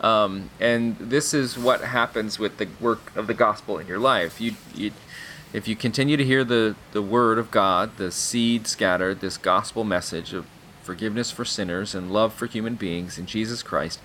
Um, 0.03 0.51
and 0.59 0.97
this 0.99 1.33
is 1.33 1.57
what 1.57 1.81
happens 1.83 2.39
with 2.39 2.59
the 2.59 2.69
work 2.81 3.15
of 3.17 3.29
the 3.29 3.35
gospel 3.35 3.79
in 3.79 3.87
your 3.87 4.01
life. 4.01 4.41
You 4.41 4.57
you 4.75 4.93
if 5.53 5.69
you 5.69 5.77
continue 5.77 6.17
to 6.17 6.25
hear 6.25 6.45
the, 6.45 6.77
the 6.93 7.03
word 7.03 7.39
of 7.39 7.51
God, 7.51 7.99
the 7.99 8.11
seed 8.11 8.67
scattered, 8.67 9.21
this 9.21 9.37
gospel 9.37 9.85
message 9.85 10.33
of 10.33 10.47
forgiveness 10.83 11.31
for 11.31 11.45
sinners 11.45 11.95
and 11.95 12.11
love 12.11 12.33
for 12.33 12.47
human 12.47 12.75
beings 12.75 13.19
in 13.19 13.27
Jesus 13.27 13.63
Christ, 13.63 14.01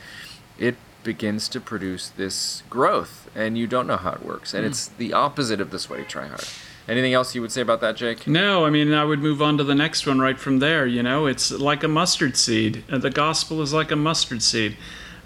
it 0.59 0.75
begins 1.03 1.47
to 1.49 1.61
produce 1.61 2.09
this 2.09 2.63
growth, 2.69 3.29
and 3.33 3.57
you 3.57 3.65
don't 3.65 3.87
know 3.87 3.97
how 3.97 4.11
it 4.11 4.25
works. 4.25 4.53
And 4.53 4.65
mm. 4.65 4.69
it's 4.69 4.89
the 4.89 5.13
opposite 5.13 5.61
of 5.61 5.71
the 5.71 5.79
sweaty 5.79 6.03
tryhard. 6.03 6.53
Anything 6.87 7.13
else 7.13 7.33
you 7.33 7.41
would 7.41 7.51
say 7.51 7.61
about 7.61 7.81
that, 7.81 7.95
Jake? 7.95 8.27
No, 8.27 8.65
I 8.65 8.69
mean, 8.69 8.93
I 8.93 9.03
would 9.03 9.19
move 9.19 9.41
on 9.41 9.57
to 9.57 9.63
the 9.63 9.75
next 9.75 10.05
one 10.05 10.19
right 10.19 10.39
from 10.39 10.59
there. 10.59 10.85
You 10.85 11.03
know, 11.03 11.25
it's 11.25 11.51
like 11.51 11.83
a 11.83 11.87
mustard 11.87 12.37
seed. 12.37 12.83
The 12.87 13.09
gospel 13.09 13.61
is 13.61 13.73
like 13.73 13.91
a 13.91 13.95
mustard 13.95 14.41
seed. 14.41 14.77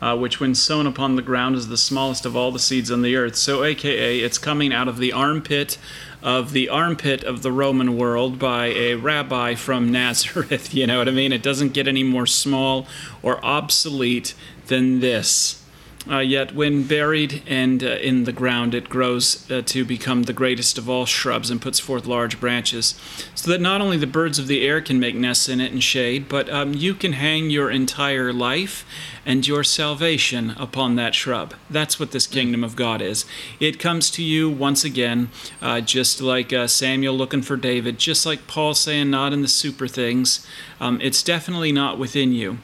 Uh, 0.01 0.17
which, 0.17 0.39
when 0.39 0.55
sown 0.55 0.87
upon 0.87 1.15
the 1.15 1.21
ground, 1.21 1.55
is 1.55 1.67
the 1.67 1.77
smallest 1.77 2.25
of 2.25 2.35
all 2.35 2.51
the 2.51 2.57
seeds 2.57 2.89
on 2.89 3.03
the 3.03 3.15
earth. 3.15 3.35
So, 3.35 3.63
AKA, 3.63 4.21
it's 4.21 4.39
coming 4.39 4.73
out 4.73 4.87
of 4.87 4.97
the 4.97 5.13
armpit 5.13 5.77
of 6.23 6.53
the 6.53 6.69
armpit 6.69 7.23
of 7.23 7.41
the 7.41 7.51
Roman 7.51 7.97
world 7.97 8.39
by 8.39 8.67
a 8.67 8.95
rabbi 8.95 9.55
from 9.55 9.91
Nazareth. 9.91 10.73
You 10.73 10.87
know 10.87 10.99
what 10.99 11.07
I 11.07 11.11
mean? 11.11 11.31
It 11.31 11.43
doesn't 11.43 11.73
get 11.73 11.87
any 11.87 12.03
more 12.03 12.25
small 12.25 12.87
or 13.21 13.43
obsolete 13.45 14.33
than 14.67 14.99
this. 14.99 15.60
Uh, 16.09 16.17
yet, 16.17 16.55
when 16.55 16.81
buried 16.83 17.43
and 17.45 17.83
uh, 17.83 17.87
in 17.87 18.23
the 18.23 18.31
ground, 18.31 18.73
it 18.73 18.89
grows 18.89 19.49
uh, 19.51 19.61
to 19.63 19.85
become 19.85 20.23
the 20.23 20.33
greatest 20.33 20.79
of 20.79 20.89
all 20.89 21.05
shrubs 21.05 21.51
and 21.51 21.61
puts 21.61 21.79
forth 21.79 22.07
large 22.07 22.39
branches, 22.39 22.95
so 23.35 23.51
that 23.51 23.61
not 23.61 23.81
only 23.81 23.97
the 23.97 24.07
birds 24.07 24.39
of 24.39 24.47
the 24.47 24.67
air 24.67 24.81
can 24.81 24.99
make 24.99 25.15
nests 25.15 25.47
in 25.47 25.61
it 25.61 25.71
and 25.71 25.83
shade, 25.83 26.27
but 26.27 26.49
um, 26.49 26.73
you 26.73 26.95
can 26.95 27.13
hang 27.13 27.51
your 27.51 27.69
entire 27.69 28.33
life 28.33 28.83
and 29.27 29.47
your 29.47 29.63
salvation 29.63 30.51
upon 30.57 30.95
that 30.95 31.13
shrub. 31.13 31.53
That's 31.69 31.99
what 31.99 32.11
this 32.11 32.25
kingdom 32.25 32.63
of 32.63 32.75
God 32.75 32.99
is. 32.99 33.25
It 33.59 33.77
comes 33.77 34.09
to 34.11 34.23
you 34.23 34.49
once 34.49 34.83
again, 34.83 35.29
uh, 35.61 35.81
just 35.81 36.19
like 36.19 36.51
uh, 36.51 36.65
Samuel 36.65 37.13
looking 37.13 37.43
for 37.43 37.57
David, 37.57 37.99
just 37.99 38.25
like 38.25 38.47
Paul 38.47 38.73
saying, 38.73 39.11
not 39.11 39.33
in 39.33 39.43
the 39.43 39.47
super 39.47 39.87
things. 39.87 40.47
Um, 40.79 40.99
it's 40.99 41.21
definitely 41.21 41.71
not 41.71 41.99
within 41.99 42.31
you 42.31 42.57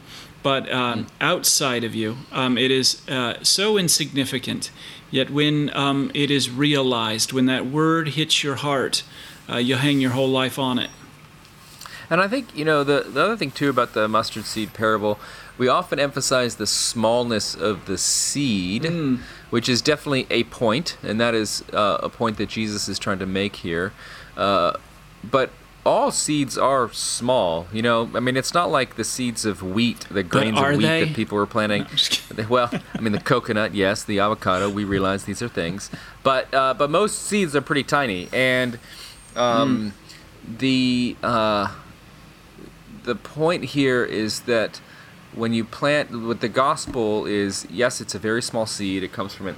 but 0.48 0.72
um, 0.72 1.08
outside 1.20 1.84
of 1.84 1.94
you, 1.94 2.16
um, 2.32 2.58
it 2.58 2.72
is 2.72 3.06
uh, 3.10 3.34
so 3.44 3.78
insignificant. 3.78 4.72
Yet 5.12 5.30
when 5.30 5.70
um, 5.76 6.10
it 6.14 6.32
is 6.32 6.50
realized, 6.50 7.34
when 7.34 7.48
that 7.48 7.66
word 7.66 8.08
hits 8.20 8.46
your 8.46 8.56
heart, 8.56 9.04
uh, 9.50 9.58
you 9.58 9.76
hang 9.76 10.00
your 10.00 10.12
whole 10.12 10.30
life 10.30 10.58
on 10.58 10.80
it. 10.80 10.90
And 12.10 12.22
I 12.22 12.30
think, 12.30 12.56
you 12.56 12.64
know, 12.64 12.86
the, 12.86 13.02
the 13.02 13.22
other 13.22 13.36
thing 13.36 13.52
too 13.52 13.70
about 13.70 13.94
the 13.94 14.08
mustard 14.08 14.46
seed 14.46 14.74
parable, 14.74 15.20
we 15.58 15.68
often 15.68 16.00
emphasize 16.00 16.56
the 16.56 16.66
smallness 16.66 17.54
of 17.54 17.86
the 17.86 17.98
seed, 17.98 18.84
mm. 18.84 19.20
which 19.50 19.68
is 19.68 19.82
definitely 19.82 20.28
a 20.30 20.46
point, 20.46 20.98
and 21.04 21.20
that 21.20 21.36
is 21.36 21.62
uh, 21.74 21.98
a 22.02 22.08
point 22.08 22.38
that 22.38 22.48
Jesus 22.48 22.88
is 22.88 22.98
trying 22.98 23.20
to 23.20 23.26
make 23.26 23.58
here. 23.58 23.92
Uh, 24.38 24.78
but 25.30 25.50
all 25.88 26.12
seeds 26.12 26.58
are 26.58 26.92
small. 26.92 27.66
You 27.72 27.82
know, 27.82 28.10
I 28.14 28.20
mean, 28.20 28.36
it's 28.36 28.54
not 28.54 28.70
like 28.70 28.98
the 28.98 29.06
seeds 29.06 29.46
of 29.46 29.64
wheat, 29.64 30.02
the 30.12 30.22
grains 30.22 30.60
of 30.60 30.68
wheat 30.72 30.82
they? 30.82 31.06
that 31.06 31.16
people 31.16 31.38
were 31.38 31.48
planting. 31.48 31.88
No, 32.38 32.46
well, 32.50 32.70
I 32.94 33.00
mean, 33.00 33.14
the 33.14 33.22
coconut, 33.22 33.74
yes, 33.74 34.04
the 34.04 34.20
avocado. 34.20 34.70
We 34.70 34.84
realize 34.84 35.24
these 35.24 35.42
are 35.42 35.48
things, 35.48 35.90
but 36.24 36.54
uh, 36.54 36.74
but 36.74 36.90
most 36.92 37.24
seeds 37.24 37.56
are 37.56 37.62
pretty 37.62 37.84
tiny, 37.84 38.28
and 38.32 38.78
um, 39.36 39.94
mm. 40.46 40.60
the 40.60 41.16
uh, 41.24 41.74
the 43.04 43.16
point 43.16 43.64
here 43.64 44.04
is 44.04 44.42
that 44.42 44.82
when 45.34 45.54
you 45.54 45.64
plant, 45.64 46.12
what 46.12 46.42
the 46.42 46.50
gospel 46.50 47.26
is, 47.26 47.66
yes, 47.72 48.02
it's 48.02 48.14
a 48.14 48.20
very 48.20 48.42
small 48.42 48.66
seed. 48.66 49.04
It 49.04 49.14
comes 49.14 49.34
from 49.34 49.48
an 49.48 49.56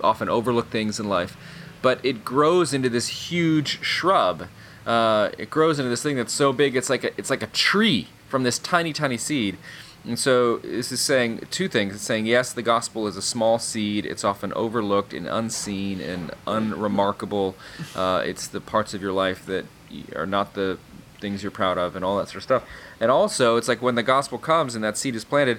often 0.00 0.28
overlooked 0.28 0.70
things 0.70 0.98
in 1.00 1.08
life, 1.08 1.36
but 1.82 2.02
it 2.04 2.24
grows 2.24 2.72
into 2.72 2.88
this 2.88 3.08
huge 3.08 3.82
shrub 3.82 4.46
uh, 4.86 5.30
it 5.36 5.50
grows 5.50 5.78
into 5.78 5.90
this 5.90 6.02
thing 6.02 6.16
that's 6.16 6.32
so 6.32 6.52
big 6.52 6.76
it's 6.76 6.88
like 6.88 7.04
a, 7.04 7.10
it's 7.18 7.28
like 7.28 7.42
a 7.42 7.48
tree 7.48 8.08
from 8.28 8.42
this 8.42 8.58
tiny 8.58 8.92
tiny 8.92 9.16
seed. 9.16 9.58
And 10.04 10.18
so 10.18 10.58
this 10.58 10.92
is 10.92 11.00
saying 11.00 11.46
two 11.50 11.66
things. 11.68 11.94
It's 11.94 12.04
saying 12.04 12.26
yes, 12.26 12.52
the 12.52 12.62
gospel 12.62 13.08
is 13.08 13.16
a 13.16 13.22
small 13.22 13.58
seed. 13.58 14.06
It's 14.06 14.22
often 14.22 14.52
overlooked 14.52 15.12
and 15.12 15.26
unseen 15.26 16.00
and 16.00 16.30
unremarkable. 16.46 17.56
Uh, 17.94 18.22
it's 18.24 18.46
the 18.46 18.60
parts 18.60 18.94
of 18.94 19.02
your 19.02 19.12
life 19.12 19.44
that 19.46 19.66
are 20.14 20.26
not 20.26 20.54
the 20.54 20.78
things 21.20 21.42
you're 21.42 21.50
proud 21.50 21.76
of 21.76 21.96
and 21.96 22.04
all 22.04 22.18
that 22.18 22.28
sort 22.28 22.36
of 22.36 22.42
stuff. 22.44 22.64
And 23.00 23.10
also, 23.10 23.56
it's 23.56 23.66
like 23.66 23.82
when 23.82 23.96
the 23.96 24.02
gospel 24.04 24.38
comes 24.38 24.76
and 24.76 24.84
that 24.84 24.96
seed 24.96 25.16
is 25.16 25.24
planted, 25.24 25.58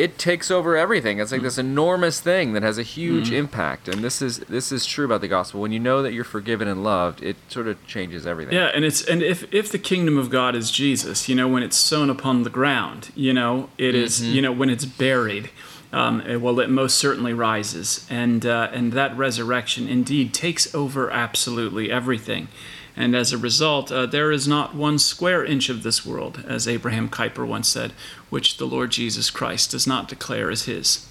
it 0.00 0.18
takes 0.18 0.50
over 0.50 0.76
everything. 0.76 1.20
It's 1.20 1.30
like 1.30 1.42
this 1.42 1.58
enormous 1.58 2.20
thing 2.20 2.54
that 2.54 2.62
has 2.62 2.78
a 2.78 2.82
huge 2.82 3.26
mm-hmm. 3.26 3.36
impact, 3.36 3.86
and 3.86 4.02
this 4.02 4.22
is 4.22 4.38
this 4.40 4.72
is 4.72 4.86
true 4.86 5.04
about 5.04 5.20
the 5.20 5.28
gospel. 5.28 5.60
When 5.60 5.72
you 5.72 5.78
know 5.78 6.02
that 6.02 6.14
you're 6.14 6.24
forgiven 6.24 6.68
and 6.68 6.82
loved, 6.82 7.22
it 7.22 7.36
sort 7.48 7.68
of 7.68 7.86
changes 7.86 8.26
everything. 8.26 8.54
Yeah, 8.54 8.70
and 8.74 8.84
it's 8.84 9.04
and 9.04 9.22
if 9.22 9.52
if 9.52 9.70
the 9.70 9.78
kingdom 9.78 10.16
of 10.16 10.30
God 10.30 10.56
is 10.56 10.70
Jesus, 10.70 11.28
you 11.28 11.34
know, 11.34 11.46
when 11.48 11.62
it's 11.62 11.76
sown 11.76 12.08
upon 12.08 12.44
the 12.44 12.50
ground, 12.50 13.10
you 13.14 13.34
know, 13.34 13.68
it 13.76 13.94
mm-hmm. 13.94 14.04
is, 14.04 14.22
you 14.22 14.40
know, 14.40 14.52
when 14.52 14.70
it's 14.70 14.86
buried. 14.86 15.50
Um, 15.92 16.22
well, 16.40 16.60
it 16.60 16.70
most 16.70 16.98
certainly 16.98 17.34
rises, 17.34 18.06
and 18.08 18.46
uh, 18.46 18.70
and 18.72 18.92
that 18.92 19.16
resurrection 19.18 19.88
indeed 19.88 20.32
takes 20.32 20.72
over 20.72 21.10
absolutely 21.10 21.90
everything. 21.90 22.46
And 22.96 23.14
as 23.14 23.32
a 23.32 23.38
result, 23.38 23.92
uh, 23.92 24.06
there 24.06 24.32
is 24.32 24.48
not 24.48 24.74
one 24.74 24.98
square 24.98 25.44
inch 25.44 25.68
of 25.68 25.82
this 25.82 26.04
world, 26.04 26.44
as 26.46 26.66
Abraham 26.66 27.08
Kuyper 27.08 27.46
once 27.46 27.68
said, 27.68 27.92
which 28.28 28.56
the 28.56 28.66
Lord 28.66 28.90
Jesus 28.90 29.30
Christ 29.30 29.70
does 29.70 29.86
not 29.86 30.08
declare 30.08 30.50
as 30.50 30.64
his. 30.64 31.06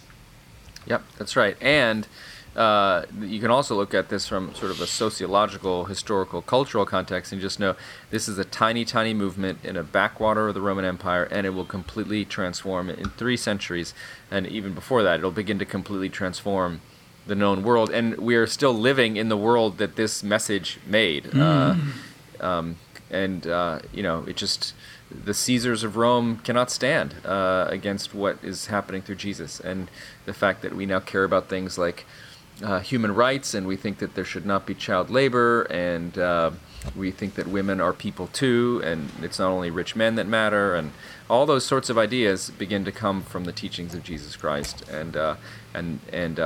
Yep, 0.86 1.04
that's 1.18 1.36
right. 1.36 1.56
And 1.62 2.08
uh, 2.56 3.06
you 3.22 3.40
can 3.40 3.52
also 3.52 3.76
look 3.76 3.94
at 3.94 4.10
this 4.10 4.28
from 4.28 4.54
sort 4.56 4.72
of 4.72 4.82
a 4.82 4.88
sociological, 4.88 5.86
historical, 5.86 6.42
cultural 6.42 6.86
context 6.86 7.32
and 7.32 7.40
just 7.40 7.60
know 7.60 7.76
this 8.10 8.28
is 8.28 8.38
a 8.38 8.44
tiny, 8.44 8.84
tiny 8.84 9.14
movement 9.14 9.60
in 9.64 9.78
a 9.78 9.84
backwater 9.84 10.50
of 10.50 10.56
the 10.56 10.62
Roman 10.62 10.84
Empire, 10.84 11.24
and 11.26 11.46
it 11.46 11.52
will 11.52 11.66
completely 11.66 12.26
transform 12.26 12.90
in 12.90 13.10
three 13.12 13.38
centuries. 13.38 13.94
And 14.32 14.48
even 14.48 14.74
before 14.74 15.04
that, 15.04 15.20
it'll 15.20 15.32
begin 15.32 15.60
to 15.60 15.66
completely 15.66 16.10
transform 16.10 16.82
the 17.30 17.36
known 17.36 17.64
world, 17.64 17.90
and 17.90 18.18
we 18.18 18.36
are 18.36 18.48
still 18.48 18.74
living 18.74 19.16
in 19.16 19.30
the 19.30 19.38
world 19.38 19.78
that 19.78 19.96
this 19.96 20.22
message 20.22 20.80
made. 20.86 21.24
Mm. 21.26 21.94
Uh, 22.42 22.46
um, 22.46 22.76
and 23.10 23.48
uh, 23.48 23.80
you 23.94 24.04
know, 24.04 24.26
it 24.28 24.36
just 24.36 24.74
the 25.10 25.34
Caesars 25.34 25.84
of 25.84 25.96
Rome 25.96 26.38
cannot 26.40 26.70
stand 26.70 27.16
uh, 27.26 27.66
against 27.70 28.14
what 28.14 28.38
is 28.44 28.68
happening 28.68 29.02
through 29.02 29.16
Jesus, 29.16 29.60
and 29.60 29.90
the 30.26 30.34
fact 30.34 30.62
that 30.62 30.76
we 30.76 30.86
now 30.86 31.00
care 31.00 31.24
about 31.24 31.48
things 31.48 31.78
like 31.78 32.06
uh, 32.64 32.80
human 32.80 33.16
rights, 33.16 33.54
and 33.54 33.66
we 33.66 33.76
think 33.76 34.00
that 34.00 34.16
there 34.16 34.26
should 34.26 34.46
not 34.46 34.66
be 34.66 34.76
child 34.76 35.10
labor, 35.10 35.64
and 35.64 36.18
uh, 36.18 36.52
we 36.96 37.12
think 37.12 37.36
that 37.36 37.48
women 37.48 37.80
are 37.80 37.94
people 37.94 38.28
too, 38.28 38.82
and 38.84 39.10
it's 39.22 39.40
not 39.40 39.50
only 39.50 39.70
rich 39.70 39.96
men 39.96 40.16
that 40.16 40.28
matter, 40.28 40.76
and 40.76 40.92
all 41.30 41.46
those 41.46 41.66
sorts 41.66 41.90
of 41.90 41.98
ideas 41.98 42.50
begin 42.52 42.84
to 42.86 42.92
come 42.92 43.22
from 43.22 43.46
the 43.46 43.52
teachings 43.52 43.94
of 43.96 44.04
Jesus 44.04 44.36
Christ, 44.36 44.88
and 44.90 45.16
uh, 45.16 45.36
and 45.74 46.00
and 46.12 46.40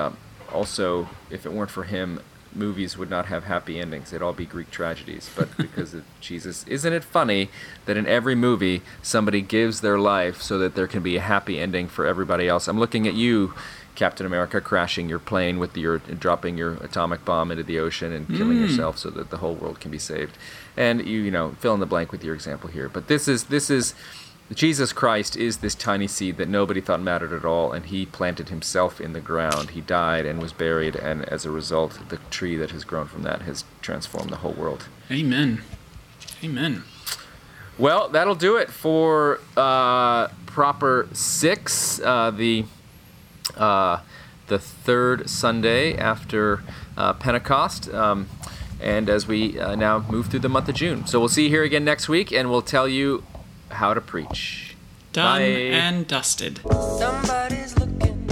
also, 0.51 1.09
if 1.29 1.45
it 1.45 1.53
weren't 1.53 1.71
for 1.71 1.83
him, 1.83 2.19
movies 2.55 2.97
would 2.97 3.09
not 3.09 3.27
have 3.27 3.45
happy 3.45 3.79
endings. 3.79 4.11
They'd 4.11 4.21
all 4.21 4.33
be 4.33 4.45
Greek 4.45 4.71
tragedies. 4.71 5.29
But 5.35 5.55
because 5.57 5.93
of 5.93 6.03
Jesus, 6.21 6.65
isn't 6.67 6.93
it 6.93 7.03
funny 7.03 7.49
that 7.85 7.97
in 7.97 8.07
every 8.07 8.35
movie 8.35 8.81
somebody 9.01 9.41
gives 9.41 9.81
their 9.81 9.99
life 9.99 10.41
so 10.41 10.57
that 10.59 10.75
there 10.75 10.87
can 10.87 11.03
be 11.03 11.17
a 11.17 11.21
happy 11.21 11.59
ending 11.59 11.87
for 11.87 12.05
everybody 12.05 12.47
else? 12.47 12.67
I'm 12.67 12.79
looking 12.79 13.07
at 13.07 13.13
you, 13.13 13.53
Captain 13.95 14.25
America, 14.25 14.59
crashing 14.61 15.09
your 15.09 15.19
plane 15.19 15.59
with 15.59 15.77
your 15.77 15.99
dropping 15.99 16.57
your 16.57 16.73
atomic 16.75 17.23
bomb 17.25 17.51
into 17.51 17.63
the 17.63 17.79
ocean 17.79 18.11
and 18.11 18.27
killing 18.27 18.57
mm. 18.57 18.61
yourself 18.61 18.97
so 18.97 19.09
that 19.11 19.29
the 19.29 19.37
whole 19.37 19.55
world 19.55 19.79
can 19.79 19.91
be 19.91 19.99
saved. 19.99 20.37
And 20.75 21.05
you, 21.05 21.19
you 21.21 21.31
know, 21.31 21.51
fill 21.59 21.75
in 21.75 21.79
the 21.79 21.85
blank 21.85 22.11
with 22.11 22.23
your 22.23 22.33
example 22.33 22.69
here. 22.69 22.89
But 22.89 23.07
this 23.07 23.27
is 23.27 23.45
this 23.45 23.69
is 23.69 23.93
Jesus 24.51 24.93
Christ 24.93 25.35
is 25.37 25.57
this 25.57 25.73
tiny 25.73 26.07
seed 26.07 26.37
that 26.37 26.49
nobody 26.49 26.81
thought 26.81 27.01
mattered 27.01 27.33
at 27.33 27.45
all, 27.45 27.71
and 27.71 27.85
he 27.85 28.05
planted 28.05 28.49
himself 28.49 28.99
in 28.99 29.13
the 29.13 29.21
ground. 29.21 29.71
He 29.71 29.81
died 29.81 30.25
and 30.25 30.41
was 30.41 30.51
buried, 30.51 30.95
and 30.95 31.23
as 31.25 31.45
a 31.45 31.51
result, 31.51 31.99
the 32.09 32.17
tree 32.29 32.55
that 32.57 32.71
has 32.71 32.83
grown 32.83 33.07
from 33.07 33.23
that 33.23 33.43
has 33.43 33.63
transformed 33.81 34.29
the 34.29 34.37
whole 34.37 34.53
world. 34.53 34.87
Amen. 35.09 35.61
Amen. 36.43 36.83
Well, 37.77 38.09
that'll 38.09 38.35
do 38.35 38.57
it 38.57 38.69
for 38.69 39.39
uh, 39.57 40.27
proper 40.45 41.07
six, 41.13 41.99
uh, 42.01 42.29
the 42.31 42.65
uh, 43.57 44.01
the 44.47 44.59
third 44.59 45.29
Sunday 45.29 45.97
after 45.97 46.63
uh, 46.97 47.13
Pentecost. 47.13 47.91
Um, 47.93 48.29
and 48.81 49.09
as 49.09 49.27
we 49.27 49.57
uh, 49.57 49.75
now 49.75 49.99
move 49.99 50.27
through 50.27 50.41
the 50.41 50.49
month 50.49 50.67
of 50.67 50.75
June. 50.75 51.07
So 51.07 51.17
we'll 51.17 51.29
see 51.29 51.43
you 51.43 51.49
here 51.49 51.63
again 51.63 51.85
next 51.85 52.09
week, 52.09 52.33
and 52.33 52.49
we'll 52.49 52.61
tell 52.61 52.87
you 52.87 53.23
how 53.73 53.93
to 53.93 54.01
Preach. 54.01 54.75
Done 55.11 55.39
Bye. 55.41 55.45
and 55.45 56.07
dusted. 56.07 56.59
Somebody's 56.97 57.77
looking, 57.77 58.27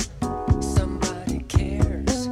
somebody 0.61 1.39
cares. 1.47 2.23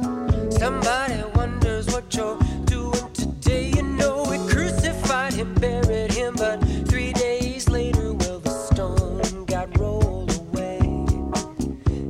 Somebody 0.58 1.22
wonders 1.36 1.86
what 1.88 2.12
you're 2.14 2.38
doing 2.64 3.12
today. 3.12 3.70
You 3.70 3.82
know, 3.82 4.24
we 4.28 4.38
crucified 4.52 5.34
him, 5.34 5.54
buried 5.54 6.12
him, 6.12 6.34
but 6.36 6.58
three 6.88 7.12
days 7.12 7.68
later, 7.68 8.12
well, 8.14 8.40
the 8.40 8.50
stone 8.50 9.44
got 9.44 9.78
rolled 9.78 10.36
away. 10.36 10.80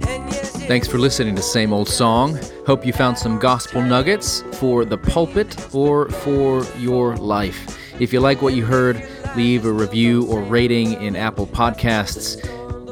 Yes, 0.06 0.56
Thanks 0.66 0.88
for 0.88 0.98
listening 0.98 1.36
to 1.36 1.42
Same 1.42 1.72
Old 1.74 1.88
Song. 1.88 2.38
Hope 2.66 2.86
you 2.86 2.92
found 2.94 3.18
some 3.18 3.38
gospel 3.38 3.82
nuggets 3.82 4.42
for 4.54 4.84
the 4.86 4.96
pulpit 4.96 5.74
or 5.74 6.08
for 6.08 6.64
your 6.78 7.16
life. 7.16 7.76
If 8.00 8.14
you 8.14 8.20
like 8.20 8.40
what 8.40 8.54
you 8.54 8.64
heard, 8.64 9.06
leave 9.40 9.64
a 9.64 9.72
review 9.72 10.26
or 10.26 10.42
rating 10.42 10.92
in 11.00 11.16
Apple 11.16 11.46
Podcasts. 11.46 12.37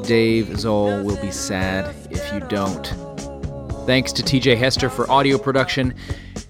Dave 0.07 0.59
Zahl 0.59 1.05
will 1.05 1.21
be 1.21 1.31
sad 1.31 1.95
if 2.11 2.33
you 2.33 2.41
don't. 2.49 2.87
Thanks 3.85 4.13
to 4.15 4.23
TJ 4.23 4.57
Hester 4.57 4.89
for 4.89 5.11
audio 5.11 5.37
production, 5.37 5.95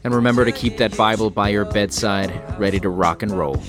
and 0.04 0.14
remember 0.14 0.44
to 0.44 0.52
keep 0.52 0.76
that 0.76 0.96
Bible 0.96 1.30
by 1.30 1.48
your 1.48 1.64
bedside, 1.64 2.30
ready 2.60 2.78
to 2.78 2.88
rock 2.88 3.24
and 3.24 3.32
roll. 3.32 3.60